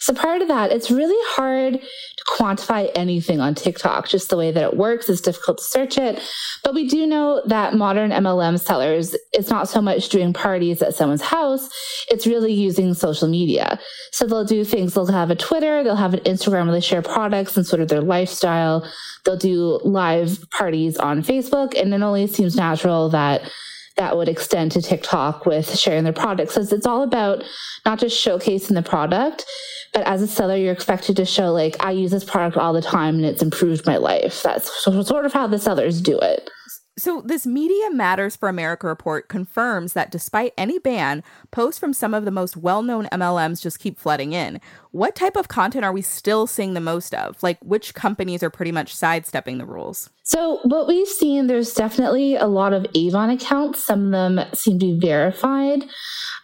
So 0.00 0.12
prior 0.12 0.40
to 0.40 0.44
that, 0.46 0.72
it's 0.72 0.90
really 0.90 1.14
hard 1.36 1.74
to 1.74 2.24
quantify 2.24 2.90
anything 2.96 3.40
on 3.40 3.54
TikTok. 3.54 4.08
Just 4.08 4.28
the 4.28 4.36
way 4.36 4.50
that 4.50 4.64
it 4.64 4.76
works, 4.76 5.08
it's 5.08 5.20
difficult 5.20 5.58
to 5.58 5.64
search 5.64 5.98
it. 5.98 6.20
But 6.64 6.74
we 6.74 6.88
do 6.88 7.06
know 7.06 7.42
that 7.46 7.74
modern 7.74 8.10
MLM 8.10 8.58
sellers, 8.58 9.14
it's 9.32 9.48
not 9.48 9.68
so 9.68 9.80
much 9.80 10.08
doing 10.08 10.32
parties 10.32 10.82
at 10.82 10.96
someone's 10.96 11.22
house, 11.22 11.70
it's 12.10 12.26
really 12.26 12.52
using 12.52 12.92
social 12.92 13.28
media. 13.28 13.78
So 14.10 14.26
they'll 14.26 14.44
do 14.44 14.64
things, 14.64 14.94
they'll 14.94 15.06
have 15.06 15.30
a 15.30 15.36
Twitter, 15.36 15.84
they'll 15.84 15.94
have 15.94 16.14
an 16.14 16.24
Instagram 16.24 16.64
where 16.64 16.72
they 16.72 16.80
share 16.80 17.02
products 17.02 17.56
and 17.56 17.64
sort 17.64 17.82
of 17.82 17.86
their 17.86 18.00
lifestyle. 18.00 18.84
They'll 19.24 19.36
do 19.36 19.78
live 19.84 20.44
parties 20.50 20.96
on 20.96 21.22
Facebook, 21.22 21.80
and 21.80 21.94
it 21.94 22.02
only 22.02 22.26
seems 22.26 22.56
natural 22.56 23.10
that 23.10 23.48
that 23.96 24.16
would 24.16 24.28
extend 24.28 24.72
to 24.72 24.82
TikTok 24.82 25.46
with 25.46 25.76
sharing 25.76 26.04
their 26.04 26.12
products. 26.12 26.54
Because 26.54 26.72
it's 26.72 26.86
all 26.86 27.02
about 27.02 27.44
not 27.84 27.98
just 27.98 28.24
showcasing 28.24 28.74
the 28.74 28.82
product, 28.82 29.44
but 29.92 30.06
as 30.06 30.20
a 30.22 30.26
seller, 30.26 30.56
you're 30.56 30.72
expected 30.72 31.16
to 31.16 31.24
show, 31.24 31.52
like, 31.52 31.76
I 31.80 31.92
use 31.92 32.10
this 32.10 32.24
product 32.24 32.56
all 32.56 32.72
the 32.72 32.82
time 32.82 33.16
and 33.16 33.24
it's 33.24 33.42
improved 33.42 33.86
my 33.86 33.96
life. 33.96 34.42
That's 34.42 34.70
sort 34.84 35.24
of 35.24 35.32
how 35.32 35.46
the 35.46 35.58
sellers 35.58 36.00
do 36.00 36.18
it. 36.18 36.50
So, 36.98 37.20
this 37.20 37.46
Media 37.46 37.90
Matters 37.90 38.36
for 38.36 38.48
America 38.48 38.86
report 38.86 39.28
confirms 39.28 39.92
that 39.92 40.10
despite 40.10 40.54
any 40.56 40.78
ban, 40.78 41.22
posts 41.50 41.78
from 41.78 41.92
some 41.92 42.14
of 42.14 42.24
the 42.24 42.30
most 42.30 42.56
well 42.56 42.80
known 42.82 43.04
MLMs 43.12 43.60
just 43.60 43.78
keep 43.78 43.98
flooding 43.98 44.32
in. 44.32 44.62
What 44.92 45.14
type 45.14 45.36
of 45.36 45.48
content 45.48 45.84
are 45.84 45.92
we 45.92 46.00
still 46.00 46.46
seeing 46.46 46.72
the 46.72 46.80
most 46.80 47.12
of? 47.12 47.42
Like, 47.42 47.58
which 47.60 47.92
companies 47.92 48.42
are 48.42 48.48
pretty 48.48 48.72
much 48.72 48.94
sidestepping 48.94 49.58
the 49.58 49.66
rules? 49.66 50.08
So, 50.22 50.60
what 50.62 50.88
we've 50.88 51.06
seen, 51.06 51.48
there's 51.48 51.74
definitely 51.74 52.34
a 52.34 52.46
lot 52.46 52.72
of 52.72 52.86
Avon 52.94 53.28
accounts. 53.28 53.84
Some 53.84 54.06
of 54.06 54.12
them 54.12 54.46
seem 54.54 54.78
to 54.78 54.86
be 54.94 54.98
verified, 54.98 55.84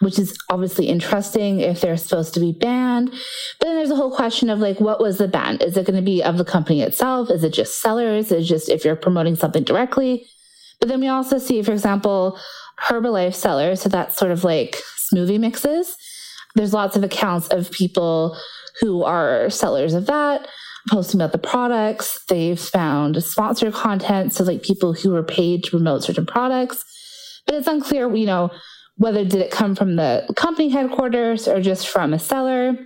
which 0.01 0.19
is 0.19 0.37
obviously 0.51 0.85
interesting 0.85 1.61
if 1.61 1.81
they're 1.81 1.97
supposed 1.97 2.35
to 2.35 2.41
be 2.41 2.53
banned. 2.53 3.09
But 3.59 3.69
then 3.69 3.77
there's 3.77 3.91
a 3.91 3.97
whole 3.97 4.15
question 4.15 4.51
of 4.51 4.59
like, 4.59 4.81
what 4.81 5.01
was 5.01 5.17
the 5.17 5.29
ban? 5.29 5.63
Is 5.63 5.79
it 5.79 5.87
going 5.87 5.97
to 5.97 6.03
be 6.03 6.23
of 6.23 6.37
the 6.37 6.45
company 6.45 6.83
itself? 6.83 7.31
Is 7.31 7.43
it 7.43 7.55
just 7.55 7.81
sellers? 7.81 8.27
Is 8.27 8.45
it 8.45 8.45
just 8.45 8.69
if 8.69 8.85
you're 8.85 8.97
promoting 8.97 9.35
something 9.35 9.65
directly? 9.65 10.27
But 10.83 10.89
then 10.89 10.99
we 10.99 11.07
also 11.07 11.39
see, 11.39 11.63
for 11.63 11.71
example, 11.71 12.37
Herbalife 12.89 13.37
sellers. 13.37 13.81
So 13.81 13.89
that's 13.89 14.17
sort 14.17 14.33
of 14.33 14.43
like 14.43 14.77
smoothie 15.15 15.39
mixes. 15.39 15.95
There's 16.57 16.75
lots 16.75 16.97
of 16.97 17.05
accounts 17.05 17.47
of 17.51 17.71
people 17.71 18.37
who 18.81 19.05
are 19.05 19.49
sellers 19.49 19.95
of 19.95 20.07
that 20.07 20.49
posting 20.91 21.21
about 21.21 21.31
the 21.31 21.39
products. 21.39 22.19
They've 22.29 22.59
found 22.59 23.23
sponsor 23.23 23.71
content. 23.71 24.33
So 24.33 24.43
like 24.43 24.65
people 24.65 24.93
who 24.93 25.13
were 25.13 25.23
paid 25.23 25.63
to 25.63 25.71
promote 25.71 26.03
certain 26.03 26.27
products, 26.27 26.85
but 27.47 27.55
it's 27.55 27.69
unclear, 27.69 28.13
you 28.13 28.27
know, 28.27 28.51
whether 28.97 29.25
did 29.25 29.41
it 29.41 29.53
come 29.53 29.77
from 29.77 29.95
the 29.95 30.29
company 30.35 30.69
headquarters 30.69 31.47
or 31.47 31.61
just 31.61 31.87
from 31.87 32.13
a 32.13 32.19
seller 32.19 32.77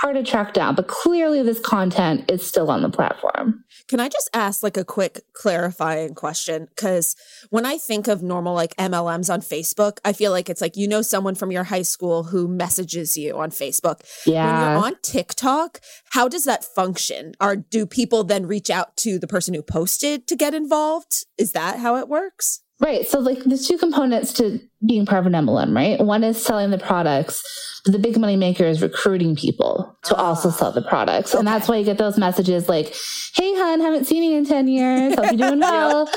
hard 0.00 0.14
to 0.14 0.22
track 0.22 0.54
down, 0.54 0.74
but 0.74 0.86
clearly 0.86 1.42
this 1.42 1.58
content 1.58 2.30
is 2.30 2.46
still 2.46 2.70
on 2.70 2.82
the 2.82 2.88
platform. 2.88 3.64
Can 3.88 3.98
I 3.98 4.08
just 4.08 4.30
ask 4.32 4.62
like 4.62 4.76
a 4.76 4.84
quick 4.84 5.22
clarifying 5.32 6.14
question? 6.14 6.68
Because 6.68 7.16
when 7.50 7.66
I 7.66 7.78
think 7.78 8.06
of 8.06 8.22
normal 8.22 8.54
like 8.54 8.76
MLMs 8.76 9.32
on 9.32 9.40
Facebook, 9.40 9.98
I 10.04 10.12
feel 10.12 10.30
like 10.30 10.48
it's 10.48 10.60
like 10.60 10.76
you 10.76 10.86
know 10.86 11.02
someone 11.02 11.34
from 11.34 11.50
your 11.50 11.64
high 11.64 11.82
school 11.82 12.24
who 12.24 12.46
messages 12.46 13.16
you 13.16 13.36
on 13.38 13.50
Facebook. 13.50 14.00
Yeah. 14.24 14.46
When 14.46 14.60
you're 14.60 14.86
on 14.86 14.96
TikTok, 15.02 15.80
how 16.10 16.28
does 16.28 16.44
that 16.44 16.64
function? 16.64 17.32
Or 17.40 17.56
do 17.56 17.84
people 17.84 18.22
then 18.22 18.46
reach 18.46 18.70
out 18.70 18.96
to 18.98 19.18
the 19.18 19.26
person 19.26 19.52
who 19.54 19.62
posted 19.62 20.28
to 20.28 20.36
get 20.36 20.54
involved? 20.54 21.26
Is 21.36 21.52
that 21.52 21.80
how 21.80 21.96
it 21.96 22.08
works? 22.08 22.60
Right. 22.80 23.08
So, 23.08 23.18
like, 23.18 23.42
there's 23.42 23.66
two 23.66 23.76
components 23.76 24.32
to 24.34 24.60
being 24.86 25.04
part 25.04 25.26
of 25.26 25.26
an 25.26 25.32
MLM, 25.32 25.74
right? 25.74 25.98
One 25.98 26.22
is 26.22 26.42
selling 26.42 26.70
the 26.70 26.78
products, 26.78 27.42
but 27.84 27.92
the 27.92 27.98
big 27.98 28.16
money 28.16 28.36
maker 28.36 28.64
is 28.64 28.80
recruiting 28.80 29.34
people 29.34 29.96
to 30.04 30.14
ah, 30.14 30.28
also 30.28 30.50
sell 30.50 30.70
the 30.70 30.82
products. 30.82 31.34
Okay. 31.34 31.40
And 31.40 31.48
that's 31.48 31.68
why 31.68 31.76
you 31.76 31.84
get 31.84 31.98
those 31.98 32.16
messages 32.16 32.68
like, 32.68 32.94
hey, 33.34 33.52
hun, 33.56 33.80
haven't 33.80 34.04
seen 34.04 34.22
you 34.22 34.36
in 34.38 34.44
10 34.44 34.68
years. 34.68 35.16
Hope 35.16 35.26
you're 35.26 35.48
doing 35.48 35.60
well. 35.60 36.08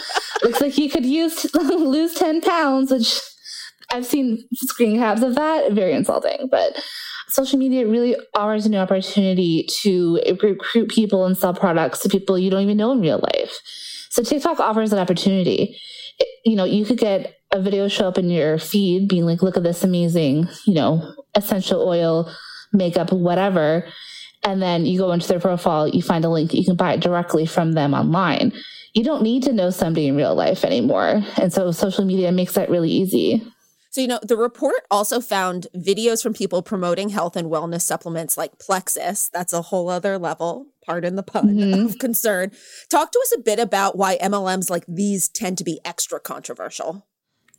Looks 0.44 0.62
like 0.62 0.78
you 0.78 0.90
could 0.90 1.06
use 1.06 1.52
lose 1.56 2.14
10 2.14 2.42
pounds, 2.42 2.92
which 2.92 3.20
I've 3.92 4.06
seen 4.06 4.48
screen 4.54 4.98
caps 4.98 5.24
of 5.24 5.34
that. 5.36 5.72
Very 5.72 5.94
insulting. 5.94 6.48
But 6.52 6.80
social 7.28 7.58
media 7.58 7.88
really 7.88 8.16
offers 8.36 8.68
a 8.68 8.70
new 8.70 8.78
opportunity 8.78 9.68
to 9.82 10.20
recruit 10.44 10.90
people 10.90 11.26
and 11.26 11.36
sell 11.36 11.56
products 11.56 12.00
to 12.02 12.10
people 12.10 12.38
you 12.38 12.52
don't 12.52 12.62
even 12.62 12.78
know 12.78 12.92
in 12.92 13.02
real 13.02 13.20
life. 13.34 13.60
So 14.10 14.22
TikTok 14.22 14.60
offers 14.60 14.94
an 14.94 15.00
opportunity 15.00 15.80
you 16.46 16.56
know, 16.56 16.66
you 16.66 16.86
could 16.86 16.98
get 16.98 17.38
a 17.52 17.62
video 17.62 17.88
show 17.88 18.08
up 18.08 18.18
in 18.18 18.30
your 18.30 18.58
feed 18.58 19.08
being 19.08 19.26
like, 19.26 19.42
look 19.42 19.58
at 19.58 19.64
this 19.64 19.84
amazing, 19.84 20.48
you 20.66 20.74
know, 20.74 21.16
essential 21.36 21.88
oil, 21.88 22.32
makeup, 22.74 23.12
whatever. 23.12 23.86
And 24.44 24.62
then 24.62 24.86
you 24.86 24.98
go 24.98 25.12
into 25.12 25.28
their 25.28 25.40
profile, 25.40 25.88
you 25.88 26.02
find 26.02 26.26
a 26.26 26.30
link, 26.30 26.54
you 26.54 26.66
can 26.66 26.76
buy 26.76 26.94
it 26.94 27.02
directly 27.02 27.46
from 27.46 27.74
them 27.74 27.94
online. 27.94 28.54
You 28.94 29.04
don't 29.04 29.24
need 29.24 29.44
to 29.44 29.54
know 29.54 29.70
somebody 29.70 30.08
in 30.08 30.16
real 30.16 30.36
life 30.36 30.64
anymore. 30.66 31.24
And 31.38 31.54
so 31.54 31.72
social 31.72 32.06
media 32.06 32.32
makes 32.32 32.54
that 32.54 32.70
really 32.70 32.90
easy. 32.90 33.44
So, 33.92 34.00
you 34.00 34.08
know, 34.08 34.20
the 34.24 34.38
report 34.38 34.86
also 34.90 35.20
found 35.20 35.68
videos 35.76 36.24
from 36.24 36.34
people 36.34 36.62
promoting 36.62 37.10
health 37.10 37.36
and 37.36 37.52
wellness 37.52 37.82
supplements 37.82 38.38
like 38.38 38.58
Plexus. 38.58 39.30
That's 39.34 39.52
a 39.52 39.62
whole 39.62 39.90
other 39.90 40.18
level, 40.18 40.68
pardon 40.86 41.18
the 41.18 41.24
pun, 41.24 41.50
mm-hmm. 41.50 41.86
of 41.88 42.00
concern. 42.00 42.52
Talk 42.90 43.12
to 43.12 43.20
us 43.20 43.34
a 43.38 43.42
bit 43.42 43.60
about 43.60 43.98
why 43.98 44.18
MLMs 44.18 44.70
like 44.70 44.86
these 44.88 45.28
tend 45.28 45.58
to 45.58 45.66
be 45.66 45.82
extra 45.84 46.22
controversial. 46.22 47.06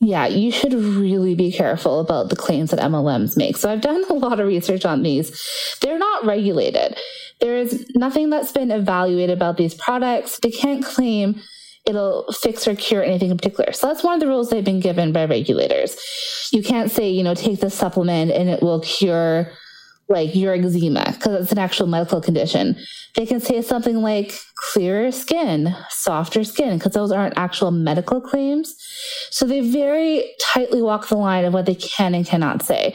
Yeah, 0.01 0.27
you 0.27 0.51
should 0.51 0.73
really 0.73 1.35
be 1.35 1.53
careful 1.53 2.01
about 2.01 2.31
the 2.31 2.35
claims 2.35 2.71
that 2.71 2.81
MLMs 2.81 3.37
make. 3.37 3.59
So, 3.59 3.71
I've 3.71 3.83
done 3.83 4.03
a 4.09 4.15
lot 4.15 4.41
of 4.41 4.49
research 4.49 4.87
on 4.87 5.03
these. 5.03 5.39
They're 5.83 5.99
not 5.99 6.25
regulated. 6.25 6.97
There 7.41 7.59
is 7.59 7.87
nothing 7.95 8.31
that's 8.31 8.53
been 8.53 8.71
evaluated 8.71 9.37
about 9.37 9.59
these 9.59 9.75
products. 9.75 10.41
They 10.41 10.51
can't 10.51 10.83
claim 10.83 11.43
it'll 11.87 12.31
fix 12.33 12.69
or 12.69 12.75
cure 12.75 13.03
anything 13.03 13.31
in 13.31 13.37
particular. 13.37 13.73
So 13.73 13.89
that's 13.89 14.05
one 14.05 14.15
of 14.15 14.21
the 14.21 14.29
rules 14.29 14.51
they've 14.51 14.65
been 14.65 14.81
given 14.81 15.13
by 15.13 15.25
regulators. 15.25 15.97
You 16.53 16.63
can't 16.63 16.91
say, 16.91 17.11
you 17.11 17.23
know, 17.23 17.35
take 17.35 17.61
this 17.61 17.75
supplement 17.75 18.31
and 18.31 18.49
it 18.49 18.63
will 18.63 18.81
cure 18.81 19.51
like 20.09 20.35
your 20.35 20.55
eczema 20.55 21.13
because 21.13 21.43
it's 21.43 21.53
an 21.53 21.59
actual 21.59 21.87
medical 21.87 22.21
condition. 22.21 22.77
They 23.15 23.27
can 23.27 23.41
say 23.41 23.61
something 23.63 23.97
like 23.97 24.33
clearer 24.73 25.11
skin, 25.11 25.75
softer 25.91 26.45
skin, 26.45 26.79
because 26.79 26.93
those 26.93 27.13
aren't 27.13 27.37
actual 27.37 27.71
medical 27.71 28.21
claims. 28.21 28.75
So 29.31 29.47
they 29.47 29.61
very 29.61 30.35
tightly 30.41 30.83
walk 30.83 31.09
the 31.09 31.17
line 31.17 31.45
of 31.45 31.53
what 31.53 31.67
they 31.67 31.75
can 31.75 32.15
and 32.15 32.27
cannot 32.27 32.63
say. 32.63 32.95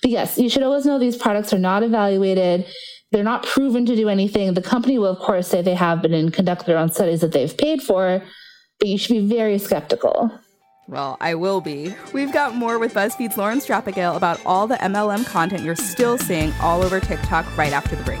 But 0.00 0.10
yes, 0.10 0.38
you 0.38 0.48
should 0.48 0.62
always 0.62 0.86
know 0.86 0.98
these 0.98 1.16
products 1.16 1.52
are 1.52 1.58
not 1.58 1.82
evaluated. 1.82 2.66
They're 3.10 3.24
not 3.24 3.46
proven 3.46 3.86
to 3.86 3.96
do 3.96 4.08
anything. 4.08 4.52
The 4.54 4.62
company 4.62 4.98
will, 4.98 5.06
of 5.06 5.18
course, 5.18 5.48
say 5.48 5.62
they 5.62 5.74
have 5.74 6.02
been 6.02 6.12
and 6.12 6.32
conduct 6.32 6.66
their 6.66 6.76
own 6.76 6.92
studies 6.92 7.22
that 7.22 7.32
they've 7.32 7.56
paid 7.56 7.82
for, 7.82 8.22
but 8.78 8.88
you 8.88 8.98
should 8.98 9.14
be 9.14 9.26
very 9.26 9.58
skeptical. 9.58 10.30
Well, 10.88 11.16
I 11.20 11.34
will 11.34 11.60
be. 11.60 11.94
We've 12.12 12.32
got 12.32 12.54
more 12.54 12.78
with 12.78 12.94
BuzzFeed's 12.94 13.36
Lauren 13.36 13.58
Strapagiel 13.58 14.16
about 14.16 14.40
all 14.46 14.66
the 14.66 14.76
MLM 14.76 15.26
content 15.26 15.62
you're 15.62 15.76
still 15.76 16.16
seeing 16.16 16.52
all 16.60 16.82
over 16.82 17.00
TikTok 17.00 17.56
right 17.58 17.72
after 17.72 17.94
the 17.94 18.04
break. 18.04 18.20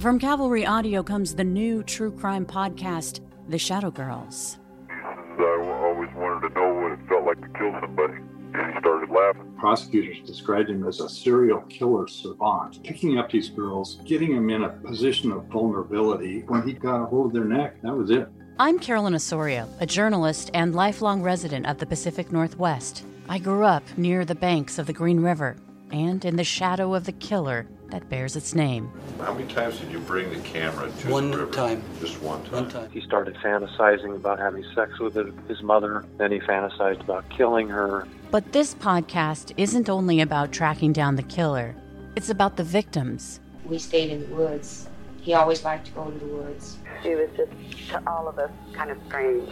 From 0.00 0.20
Cavalry 0.20 0.64
Audio 0.64 1.02
comes 1.02 1.34
the 1.34 1.42
new 1.42 1.82
true 1.82 2.12
crime 2.12 2.46
podcast, 2.46 3.18
The 3.48 3.58
Shadow 3.58 3.90
Girls. 3.90 4.58
I 4.88 5.80
always 5.82 6.08
wanted 6.14 6.48
to 6.48 6.54
know 6.54 6.72
what 6.72 6.92
it 6.92 7.00
felt 7.08 7.24
like 7.24 7.40
to 7.40 7.58
kill 7.58 7.72
somebody. 7.80 8.22
And 8.54 8.74
he 8.74 8.78
started 8.78 9.10
laughing. 9.10 9.56
Prosecutors 9.58 10.18
described 10.24 10.70
him 10.70 10.86
as 10.86 11.00
a 11.00 11.08
serial 11.08 11.62
killer 11.62 12.06
savant, 12.06 12.80
picking 12.84 13.18
up 13.18 13.32
these 13.32 13.48
girls, 13.48 13.96
getting 14.04 14.36
them 14.36 14.50
in 14.50 14.62
a 14.62 14.68
position 14.68 15.32
of 15.32 15.46
vulnerability. 15.46 16.44
When 16.46 16.62
he 16.62 16.74
got 16.74 17.02
a 17.02 17.06
hold 17.06 17.26
of 17.26 17.32
their 17.32 17.44
neck, 17.44 17.82
that 17.82 17.96
was 17.96 18.12
it. 18.12 18.28
I'm 18.60 18.78
Carolyn 18.78 19.16
Osorio, 19.16 19.68
a 19.80 19.86
journalist 19.86 20.52
and 20.54 20.76
lifelong 20.76 21.22
resident 21.22 21.66
of 21.66 21.78
the 21.78 21.86
Pacific 21.86 22.30
Northwest. 22.30 23.04
I 23.28 23.40
grew 23.40 23.64
up 23.64 23.82
near 23.96 24.24
the 24.24 24.36
banks 24.36 24.78
of 24.78 24.86
the 24.86 24.92
Green 24.92 25.18
River 25.18 25.56
and 25.92 26.24
in 26.24 26.36
the 26.36 26.44
shadow 26.44 26.94
of 26.94 27.04
the 27.04 27.12
killer 27.12 27.66
that 27.90 28.08
bears 28.08 28.36
its 28.36 28.54
name. 28.54 28.90
How 29.20 29.32
many 29.32 29.52
times 29.52 29.78
did 29.78 29.90
you 29.90 29.98
bring 30.00 30.30
the 30.30 30.40
camera 30.40 30.90
to 30.90 31.10
one 31.10 31.30
the 31.30 31.38
river? 31.38 31.52
time. 31.52 31.82
Just 32.00 32.20
one 32.22 32.42
time. 32.44 32.52
One 32.52 32.70
time. 32.70 32.90
He 32.90 33.00
started 33.00 33.34
fantasizing 33.36 34.14
about 34.14 34.38
having 34.38 34.64
sex 34.74 34.98
with 34.98 35.14
his 35.48 35.62
mother. 35.62 36.04
Then 36.18 36.32
he 36.32 36.40
fantasized 36.40 37.00
about 37.00 37.28
killing 37.30 37.68
her. 37.68 38.06
But 38.30 38.52
this 38.52 38.74
podcast 38.74 39.52
isn't 39.56 39.88
only 39.88 40.20
about 40.20 40.52
tracking 40.52 40.92
down 40.92 41.16
the 41.16 41.22
killer, 41.22 41.74
it's 42.16 42.30
about 42.30 42.56
the 42.56 42.64
victims. 42.64 43.40
We 43.64 43.78
stayed 43.78 44.10
in 44.10 44.28
the 44.28 44.34
woods. 44.34 44.88
He 45.20 45.34
always 45.34 45.64
liked 45.64 45.86
to 45.86 45.92
go 45.92 46.10
to 46.10 46.18
the 46.18 46.26
woods. 46.26 46.78
She 47.02 47.14
was 47.14 47.28
just, 47.36 47.88
to 47.90 48.02
all 48.06 48.28
of 48.28 48.38
us, 48.38 48.50
kind 48.72 48.90
of 48.90 48.98
strange. 49.06 49.50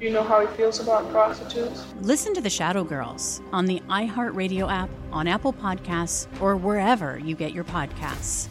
You 0.00 0.10
know 0.10 0.22
how 0.22 0.46
he 0.46 0.56
feels 0.56 0.78
about 0.78 1.10
prostitutes? 1.10 1.84
Listen 2.02 2.32
to 2.34 2.40
The 2.40 2.48
Shadow 2.48 2.84
Girls 2.84 3.42
on 3.52 3.66
the 3.66 3.82
iHeartRadio 3.88 4.70
app, 4.70 4.88
on 5.10 5.26
Apple 5.26 5.52
Podcasts, 5.52 6.28
or 6.40 6.56
wherever 6.56 7.18
you 7.18 7.34
get 7.34 7.52
your 7.52 7.64
podcasts. 7.64 8.46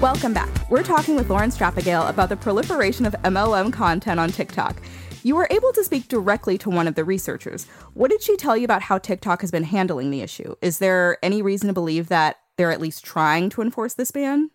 Welcome 0.00 0.32
back. 0.32 0.48
We're 0.70 0.82
talking 0.82 1.14
with 1.14 1.28
Lauren 1.28 1.50
Strapagiel 1.50 2.08
about 2.08 2.30
the 2.30 2.38
proliferation 2.38 3.04
of 3.04 3.12
MLM 3.24 3.70
content 3.70 4.18
on 4.18 4.30
TikTok. 4.30 4.80
You 5.22 5.36
were 5.36 5.46
able 5.50 5.74
to 5.74 5.84
speak 5.84 6.08
directly 6.08 6.56
to 6.56 6.70
one 6.70 6.88
of 6.88 6.94
the 6.94 7.04
researchers. 7.04 7.66
What 7.92 8.10
did 8.10 8.22
she 8.22 8.38
tell 8.38 8.56
you 8.56 8.64
about 8.64 8.80
how 8.80 8.96
TikTok 8.96 9.42
has 9.42 9.50
been 9.50 9.64
handling 9.64 10.10
the 10.10 10.22
issue? 10.22 10.54
Is 10.62 10.78
there 10.78 11.18
any 11.22 11.42
reason 11.42 11.66
to 11.66 11.74
believe 11.74 12.08
that 12.08 12.38
they're 12.56 12.72
at 12.72 12.80
least 12.80 13.04
trying 13.04 13.50
to 13.50 13.60
enforce 13.60 13.92
this 13.92 14.10
ban? 14.10 14.51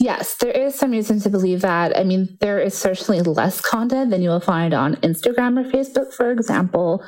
Yes, 0.00 0.34
there 0.34 0.50
is 0.50 0.74
some 0.74 0.90
reason 0.90 1.20
to 1.20 1.30
believe 1.30 1.60
that. 1.60 1.96
I 1.96 2.02
mean, 2.02 2.36
there 2.40 2.58
is 2.58 2.76
certainly 2.76 3.20
less 3.22 3.60
content 3.60 4.10
than 4.10 4.20
you 4.20 4.30
will 4.30 4.40
find 4.40 4.74
on 4.74 4.96
Instagram 4.96 5.58
or 5.58 5.70
Facebook, 5.70 6.12
for 6.12 6.32
example. 6.32 7.04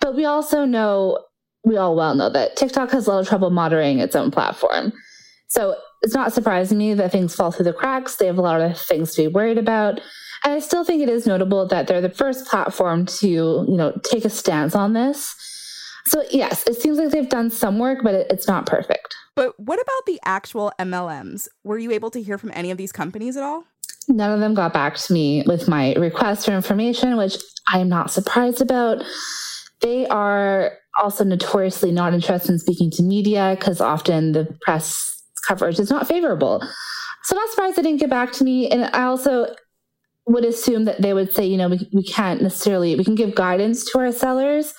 But 0.00 0.16
we 0.16 0.24
also 0.24 0.64
know, 0.64 1.24
we 1.64 1.76
all 1.76 1.94
well 1.94 2.14
know 2.14 2.30
that 2.30 2.56
TikTok 2.56 2.90
has 2.90 3.06
a 3.06 3.10
lot 3.10 3.20
of 3.20 3.28
trouble 3.28 3.50
moderating 3.50 4.00
its 4.00 4.16
own 4.16 4.30
platform. 4.30 4.92
So 5.48 5.76
it's 6.02 6.14
not 6.14 6.32
surprising 6.32 6.78
me 6.78 6.94
that 6.94 7.12
things 7.12 7.34
fall 7.34 7.52
through 7.52 7.64
the 7.64 7.72
cracks. 7.72 8.16
They 8.16 8.26
have 8.26 8.38
a 8.38 8.42
lot 8.42 8.60
of 8.60 8.78
things 8.78 9.14
to 9.14 9.22
be 9.22 9.28
worried 9.28 9.58
about. 9.58 10.00
And 10.44 10.52
I 10.52 10.58
still 10.58 10.84
think 10.84 11.02
it 11.02 11.08
is 11.08 11.26
notable 11.26 11.66
that 11.68 11.86
they're 11.86 12.00
the 12.00 12.10
first 12.10 12.46
platform 12.46 13.06
to, 13.06 13.28
you 13.28 13.76
know, 13.76 13.98
take 14.04 14.24
a 14.24 14.30
stance 14.30 14.74
on 14.74 14.92
this. 14.92 15.34
So 16.06 16.24
yes, 16.30 16.66
it 16.66 16.80
seems 16.80 16.98
like 16.98 17.10
they've 17.10 17.28
done 17.28 17.50
some 17.50 17.78
work, 17.78 17.98
but 18.02 18.14
it's 18.14 18.46
not 18.46 18.66
perfect. 18.66 19.14
But 19.34 19.58
what 19.58 19.80
about 19.80 20.06
the 20.06 20.20
actual 20.24 20.72
MLMs? 20.78 21.48
Were 21.64 21.78
you 21.78 21.90
able 21.90 22.10
to 22.10 22.22
hear 22.22 22.38
from 22.38 22.52
any 22.54 22.70
of 22.70 22.78
these 22.78 22.92
companies 22.92 23.36
at 23.36 23.42
all? 23.42 23.64
None 24.08 24.32
of 24.32 24.40
them 24.40 24.54
got 24.54 24.72
back 24.72 24.96
to 24.96 25.12
me 25.12 25.42
with 25.46 25.68
my 25.68 25.94
request 25.94 26.46
for 26.46 26.52
information, 26.52 27.16
which 27.16 27.36
I 27.66 27.80
am 27.80 27.88
not 27.88 28.12
surprised 28.12 28.60
about. 28.60 29.04
They 29.80 30.06
are 30.06 30.72
also 30.98 31.24
notoriously 31.24 31.90
not 31.90 32.14
interested 32.14 32.52
in 32.52 32.58
speaking 32.58 32.90
to 32.92 33.02
media 33.02 33.56
because 33.58 33.80
often 33.80 34.32
the 34.32 34.46
press 34.62 35.22
coverage 35.46 35.78
is 35.78 35.90
not 35.90 36.06
favorable. 36.06 36.62
So 37.24 37.36
I'm 37.36 37.42
not 37.42 37.50
surprised 37.50 37.76
they 37.76 37.82
didn't 37.82 38.00
get 38.00 38.10
back 38.10 38.32
to 38.32 38.44
me. 38.44 38.68
And 38.70 38.84
I 38.94 39.02
also 39.02 39.54
would 40.26 40.44
assume 40.44 40.84
that 40.84 41.02
they 41.02 41.12
would 41.12 41.34
say, 41.34 41.44
you 41.44 41.56
know, 41.56 41.68
we, 41.68 41.88
we 41.92 42.04
can't 42.04 42.40
necessarily, 42.40 42.94
we 42.94 43.04
can 43.04 43.16
give 43.16 43.34
guidance 43.34 43.84
to 43.90 43.98
our 43.98 44.12
sellers, 44.12 44.74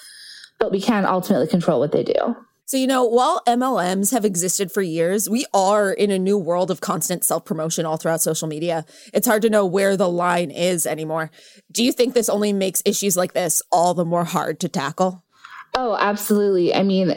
but 0.59 0.71
we 0.71 0.81
can't 0.81 1.05
ultimately 1.05 1.47
control 1.47 1.79
what 1.79 1.91
they 1.91 2.03
do. 2.03 2.35
So, 2.65 2.75
you 2.75 2.85
know, 2.85 3.05
while 3.05 3.41
MLMs 3.47 4.11
have 4.11 4.25
existed 4.25 4.73
for 4.73 4.81
years, 4.81 5.29
we 5.29 5.45
are 5.53 5.89
in 5.89 6.11
a 6.11 6.19
new 6.19 6.37
world 6.37 6.69
of 6.69 6.81
constant 6.81 7.23
self 7.23 7.45
promotion 7.45 7.85
all 7.85 7.95
throughout 7.95 8.21
social 8.21 8.49
media. 8.49 8.85
It's 9.13 9.25
hard 9.25 9.41
to 9.43 9.49
know 9.49 9.65
where 9.65 9.95
the 9.95 10.09
line 10.09 10.51
is 10.51 10.85
anymore. 10.85 11.31
Do 11.71 11.81
you 11.81 11.93
think 11.93 12.13
this 12.13 12.27
only 12.27 12.51
makes 12.51 12.81
issues 12.83 13.15
like 13.15 13.31
this 13.31 13.61
all 13.71 13.93
the 13.93 14.03
more 14.03 14.25
hard 14.25 14.59
to 14.59 14.67
tackle? 14.67 15.23
Oh, 15.75 15.95
absolutely. 15.97 16.73
I 16.73 16.83
mean, 16.83 17.15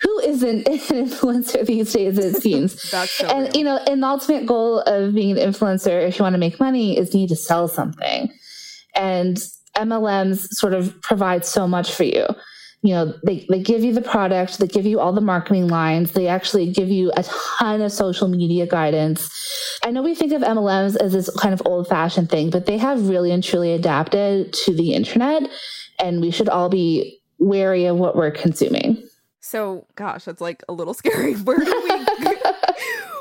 who 0.00 0.18
isn't 0.20 0.66
an 0.68 0.78
influencer 0.78 1.64
these 1.64 1.92
days, 1.92 2.18
it 2.18 2.42
seems. 2.42 2.82
so 2.90 3.26
and, 3.28 3.44
real. 3.44 3.56
you 3.56 3.64
know, 3.64 3.76
and 3.86 4.02
the 4.02 4.06
ultimate 4.08 4.46
goal 4.46 4.80
of 4.80 5.14
being 5.14 5.38
an 5.38 5.52
influencer, 5.52 6.08
if 6.08 6.18
you 6.18 6.24
want 6.24 6.34
to 6.34 6.38
make 6.38 6.58
money, 6.58 6.98
is 6.98 7.14
you 7.14 7.20
need 7.20 7.28
to 7.28 7.36
sell 7.36 7.68
something. 7.68 8.32
And 8.96 9.36
MLMs 9.76 10.48
sort 10.50 10.74
of 10.74 11.00
provide 11.02 11.44
so 11.44 11.68
much 11.68 11.94
for 11.94 12.02
you. 12.02 12.26
You 12.82 12.94
know, 12.94 13.14
they, 13.24 13.46
they 13.48 13.62
give 13.62 13.84
you 13.84 13.92
the 13.92 14.02
product, 14.02 14.58
they 14.58 14.66
give 14.66 14.86
you 14.86 14.98
all 14.98 15.12
the 15.12 15.20
marketing 15.20 15.68
lines, 15.68 16.12
they 16.12 16.26
actually 16.26 16.72
give 16.72 16.88
you 16.88 17.12
a 17.16 17.24
ton 17.58 17.80
of 17.80 17.92
social 17.92 18.26
media 18.26 18.66
guidance. 18.66 19.78
I 19.84 19.92
know 19.92 20.02
we 20.02 20.16
think 20.16 20.32
of 20.32 20.42
MLMs 20.42 20.96
as 20.96 21.12
this 21.12 21.30
kind 21.38 21.54
of 21.54 21.62
old 21.64 21.88
fashioned 21.88 22.28
thing, 22.28 22.50
but 22.50 22.66
they 22.66 22.78
have 22.78 23.08
really 23.08 23.30
and 23.30 23.42
truly 23.42 23.72
adapted 23.72 24.52
to 24.64 24.74
the 24.74 24.94
internet, 24.94 25.48
and 26.00 26.20
we 26.20 26.32
should 26.32 26.48
all 26.48 26.68
be 26.68 27.20
wary 27.38 27.84
of 27.86 27.96
what 27.96 28.16
we're 28.16 28.30
consuming. 28.32 29.02
So, 29.40 29.86
gosh, 29.96 30.24
that's 30.24 30.40
like 30.40 30.64
a 30.68 30.72
little 30.72 30.94
scary. 30.94 31.34
Where 31.44 31.58
do 31.58 31.82
we 31.84 32.31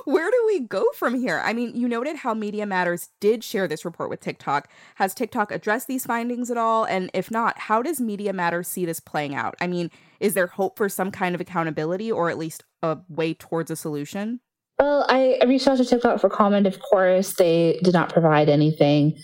where 0.05 0.29
do 0.29 0.43
we 0.47 0.59
go 0.59 0.85
from 0.95 1.15
here? 1.15 1.41
I 1.43 1.53
mean, 1.53 1.75
you 1.75 1.87
noted 1.87 2.17
how 2.17 2.33
Media 2.33 2.65
Matters 2.65 3.09
did 3.19 3.43
share 3.43 3.67
this 3.67 3.85
report 3.85 4.09
with 4.09 4.19
TikTok. 4.19 4.69
Has 4.95 5.13
TikTok 5.13 5.51
addressed 5.51 5.87
these 5.87 6.05
findings 6.05 6.51
at 6.51 6.57
all? 6.57 6.85
And 6.85 7.09
if 7.13 7.31
not, 7.31 7.57
how 7.59 7.81
does 7.81 8.01
Media 8.01 8.33
Matters 8.33 8.67
see 8.67 8.85
this 8.85 8.99
playing 8.99 9.35
out? 9.35 9.55
I 9.59 9.67
mean, 9.67 9.91
is 10.19 10.33
there 10.33 10.47
hope 10.47 10.77
for 10.77 10.89
some 10.89 11.11
kind 11.11 11.35
of 11.35 11.41
accountability 11.41 12.11
or 12.11 12.29
at 12.29 12.37
least 12.37 12.63
a 12.81 12.99
way 13.09 13.33
towards 13.33 13.71
a 13.71 13.75
solution? 13.75 14.39
Well, 14.79 15.05
I 15.09 15.39
reached 15.45 15.67
out 15.67 15.77
to 15.77 15.85
TikTok 15.85 16.19
for 16.19 16.29
comment. 16.29 16.65
Of 16.65 16.79
course, 16.79 17.33
they 17.33 17.79
did 17.83 17.93
not 17.93 18.11
provide 18.11 18.49
anything. 18.49 19.17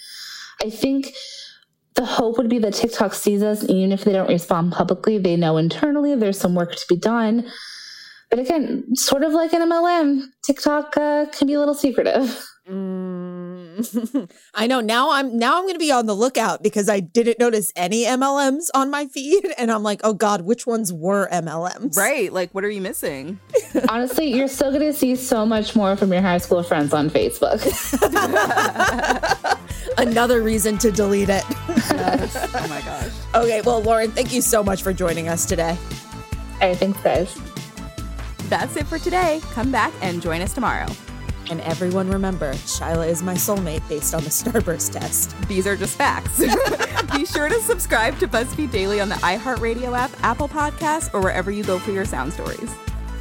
I 0.63 0.69
think 0.69 1.13
the 1.95 2.05
hope 2.05 2.37
would 2.37 2.49
be 2.49 2.59
that 2.59 2.75
TikTok 2.75 3.15
sees 3.15 3.41
us, 3.41 3.63
even 3.63 3.91
if 3.91 4.03
they 4.03 4.11
don't 4.11 4.29
respond 4.29 4.71
publicly, 4.71 5.17
they 5.17 5.35
know 5.35 5.57
internally 5.57 6.13
there's 6.15 6.39
some 6.39 6.53
work 6.53 6.75
to 6.75 6.85
be 6.87 6.95
done. 6.95 7.49
But 8.29 8.39
again, 8.39 8.95
sort 8.95 9.23
of 9.23 9.31
like 9.31 9.53
an 9.53 9.61
MLM, 9.61 10.23
TikTok 10.43 10.97
uh, 10.97 11.25
can 11.31 11.47
be 11.47 11.53
a 11.53 11.59
little 11.59 11.73
secretive. 11.73 12.45
Mm. 12.69 14.29
I 14.53 14.67
know 14.67 14.81
now 14.81 15.11
I'm 15.11 15.37
now 15.37 15.57
I'm 15.57 15.63
going 15.63 15.75
to 15.75 15.79
be 15.79 15.91
on 15.91 16.05
the 16.05 16.13
lookout 16.13 16.61
because 16.61 16.89
I 16.89 16.99
didn't 16.99 17.39
notice 17.39 17.71
any 17.77 18.03
MLMs 18.03 18.65
on 18.73 18.91
my 18.91 19.05
feed 19.05 19.47
and 19.57 19.71
I'm 19.71 19.83
like, 19.83 20.01
"Oh 20.03 20.13
god, 20.13 20.41
which 20.41 20.67
ones 20.67 20.91
were 20.91 21.29
MLMs?" 21.31 21.95
Right, 21.95 22.31
like 22.33 22.51
what 22.51 22.65
are 22.65 22.69
you 22.69 22.81
missing? 22.81 23.39
Honestly, 23.89 24.33
you're 24.33 24.49
still 24.49 24.71
going 24.71 24.81
to 24.81 24.93
see 24.93 25.15
so 25.15 25.45
much 25.45 25.75
more 25.75 25.95
from 25.95 26.11
your 26.11 26.21
high 26.21 26.39
school 26.39 26.61
friends 26.63 26.93
on 26.93 27.09
Facebook. 27.09 27.63
Another 29.97 30.41
reason 30.41 30.77
to 30.79 30.91
delete 30.91 31.29
it. 31.29 31.43
yes. 31.69 32.35
Oh 32.53 32.67
my 32.67 32.81
gosh. 32.81 33.11
Okay, 33.35 33.61
well, 33.61 33.81
Lauren, 33.81 34.11
thank 34.11 34.33
you 34.33 34.41
so 34.41 34.61
much 34.61 34.83
for 34.83 34.91
joining 34.91 35.29
us 35.29 35.45
today. 35.45 35.77
All 36.61 36.67
right, 36.67 36.77
thanks, 36.77 37.01
guys. 37.01 37.37
That's 38.49 38.77
it 38.77 38.87
for 38.87 38.97
today. 38.97 39.41
Come 39.51 39.71
back 39.71 39.93
and 40.01 40.21
join 40.21 40.41
us 40.41 40.53
tomorrow. 40.53 40.87
And 41.49 41.61
everyone 41.61 42.09
remember, 42.09 42.53
Shyla 42.53 43.07
is 43.07 43.21
my 43.21 43.33
soulmate 43.33 43.87
based 43.87 44.13
on 44.13 44.23
the 44.23 44.29
Starburst 44.29 44.93
test. 44.93 45.37
These 45.47 45.67
are 45.67 45.75
just 45.75 45.97
facts. 45.97 46.39
Be 47.15 47.25
sure 47.25 47.49
to 47.49 47.59
subscribe 47.61 48.17
to 48.19 48.27
BuzzFeed 48.27 48.71
Daily 48.71 48.99
on 48.99 49.09
the 49.09 49.15
iHeartRadio 49.15 49.97
app, 49.97 50.11
Apple 50.23 50.47
Podcasts, 50.47 51.13
or 51.13 51.21
wherever 51.21 51.51
you 51.51 51.63
go 51.63 51.79
for 51.79 51.91
your 51.91 52.05
sound 52.05 52.33
stories. 52.33 52.73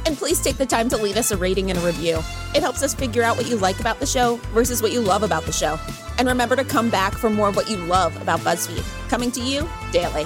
And 0.05 0.17
please 0.17 0.41
take 0.41 0.55
the 0.55 0.65
time 0.65 0.87
to 0.89 0.97
leave 0.97 1.17
us 1.17 1.31
a 1.31 1.37
rating 1.37 1.69
and 1.69 1.79
a 1.79 1.85
review. 1.85 2.19
It 2.55 2.61
helps 2.61 2.81
us 2.81 2.93
figure 2.93 3.23
out 3.23 3.35
what 3.35 3.49
you 3.49 3.57
like 3.57 3.79
about 3.81 3.99
the 3.99 4.05
show 4.05 4.37
versus 4.53 4.81
what 4.81 4.93
you 4.93 5.01
love 5.01 5.23
about 5.23 5.43
the 5.43 5.51
show. 5.51 5.77
And 6.17 6.27
remember 6.27 6.55
to 6.55 6.63
come 6.63 6.89
back 6.89 7.13
for 7.13 7.29
more 7.29 7.49
of 7.49 7.57
what 7.57 7.69
you 7.69 7.77
love 7.77 8.19
about 8.21 8.39
BuzzFeed, 8.39 9.09
coming 9.09 9.31
to 9.31 9.41
you 9.41 9.67
daily. 9.91 10.25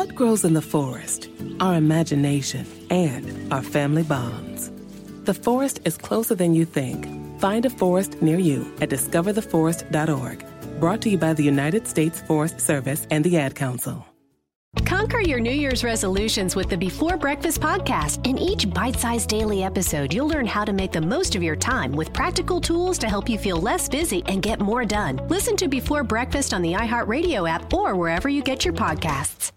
What 0.00 0.14
grows 0.14 0.46
in 0.46 0.54
the 0.54 0.62
forest? 0.62 1.28
Our 1.60 1.74
imagination 1.74 2.64
and 2.88 3.52
our 3.52 3.60
family 3.62 4.02
bonds. 4.02 4.72
The 5.24 5.34
forest 5.34 5.80
is 5.84 5.98
closer 5.98 6.34
than 6.34 6.54
you 6.54 6.64
think. 6.64 7.06
Find 7.38 7.66
a 7.66 7.68
forest 7.68 8.22
near 8.22 8.38
you 8.38 8.72
at 8.80 8.88
discovertheforest.org. 8.88 10.46
Brought 10.80 11.02
to 11.02 11.10
you 11.10 11.18
by 11.18 11.34
the 11.34 11.42
United 11.42 11.86
States 11.86 12.22
Forest 12.22 12.60
Service 12.60 13.06
and 13.10 13.22
the 13.22 13.36
Ad 13.36 13.54
Council. 13.54 14.06
Conquer 14.86 15.20
your 15.20 15.38
New 15.38 15.52
Year's 15.52 15.84
resolutions 15.84 16.56
with 16.56 16.70
the 16.70 16.78
Before 16.78 17.18
Breakfast 17.18 17.60
podcast. 17.60 18.26
In 18.26 18.38
each 18.38 18.70
bite 18.70 18.98
sized 18.98 19.28
daily 19.28 19.64
episode, 19.64 20.14
you'll 20.14 20.28
learn 20.28 20.46
how 20.46 20.64
to 20.64 20.72
make 20.72 20.92
the 20.92 21.00
most 21.02 21.36
of 21.36 21.42
your 21.42 21.56
time 21.56 21.92
with 21.92 22.14
practical 22.14 22.58
tools 22.58 22.96
to 23.00 23.06
help 23.06 23.28
you 23.28 23.36
feel 23.36 23.60
less 23.60 23.86
busy 23.86 24.22
and 24.24 24.40
get 24.40 24.60
more 24.60 24.86
done. 24.86 25.20
Listen 25.28 25.58
to 25.58 25.68
Before 25.68 26.02
Breakfast 26.02 26.54
on 26.54 26.62
the 26.62 26.72
iHeartRadio 26.72 27.46
app 27.46 27.70
or 27.74 27.94
wherever 27.96 28.30
you 28.30 28.42
get 28.42 28.64
your 28.64 28.72
podcasts. 28.72 29.52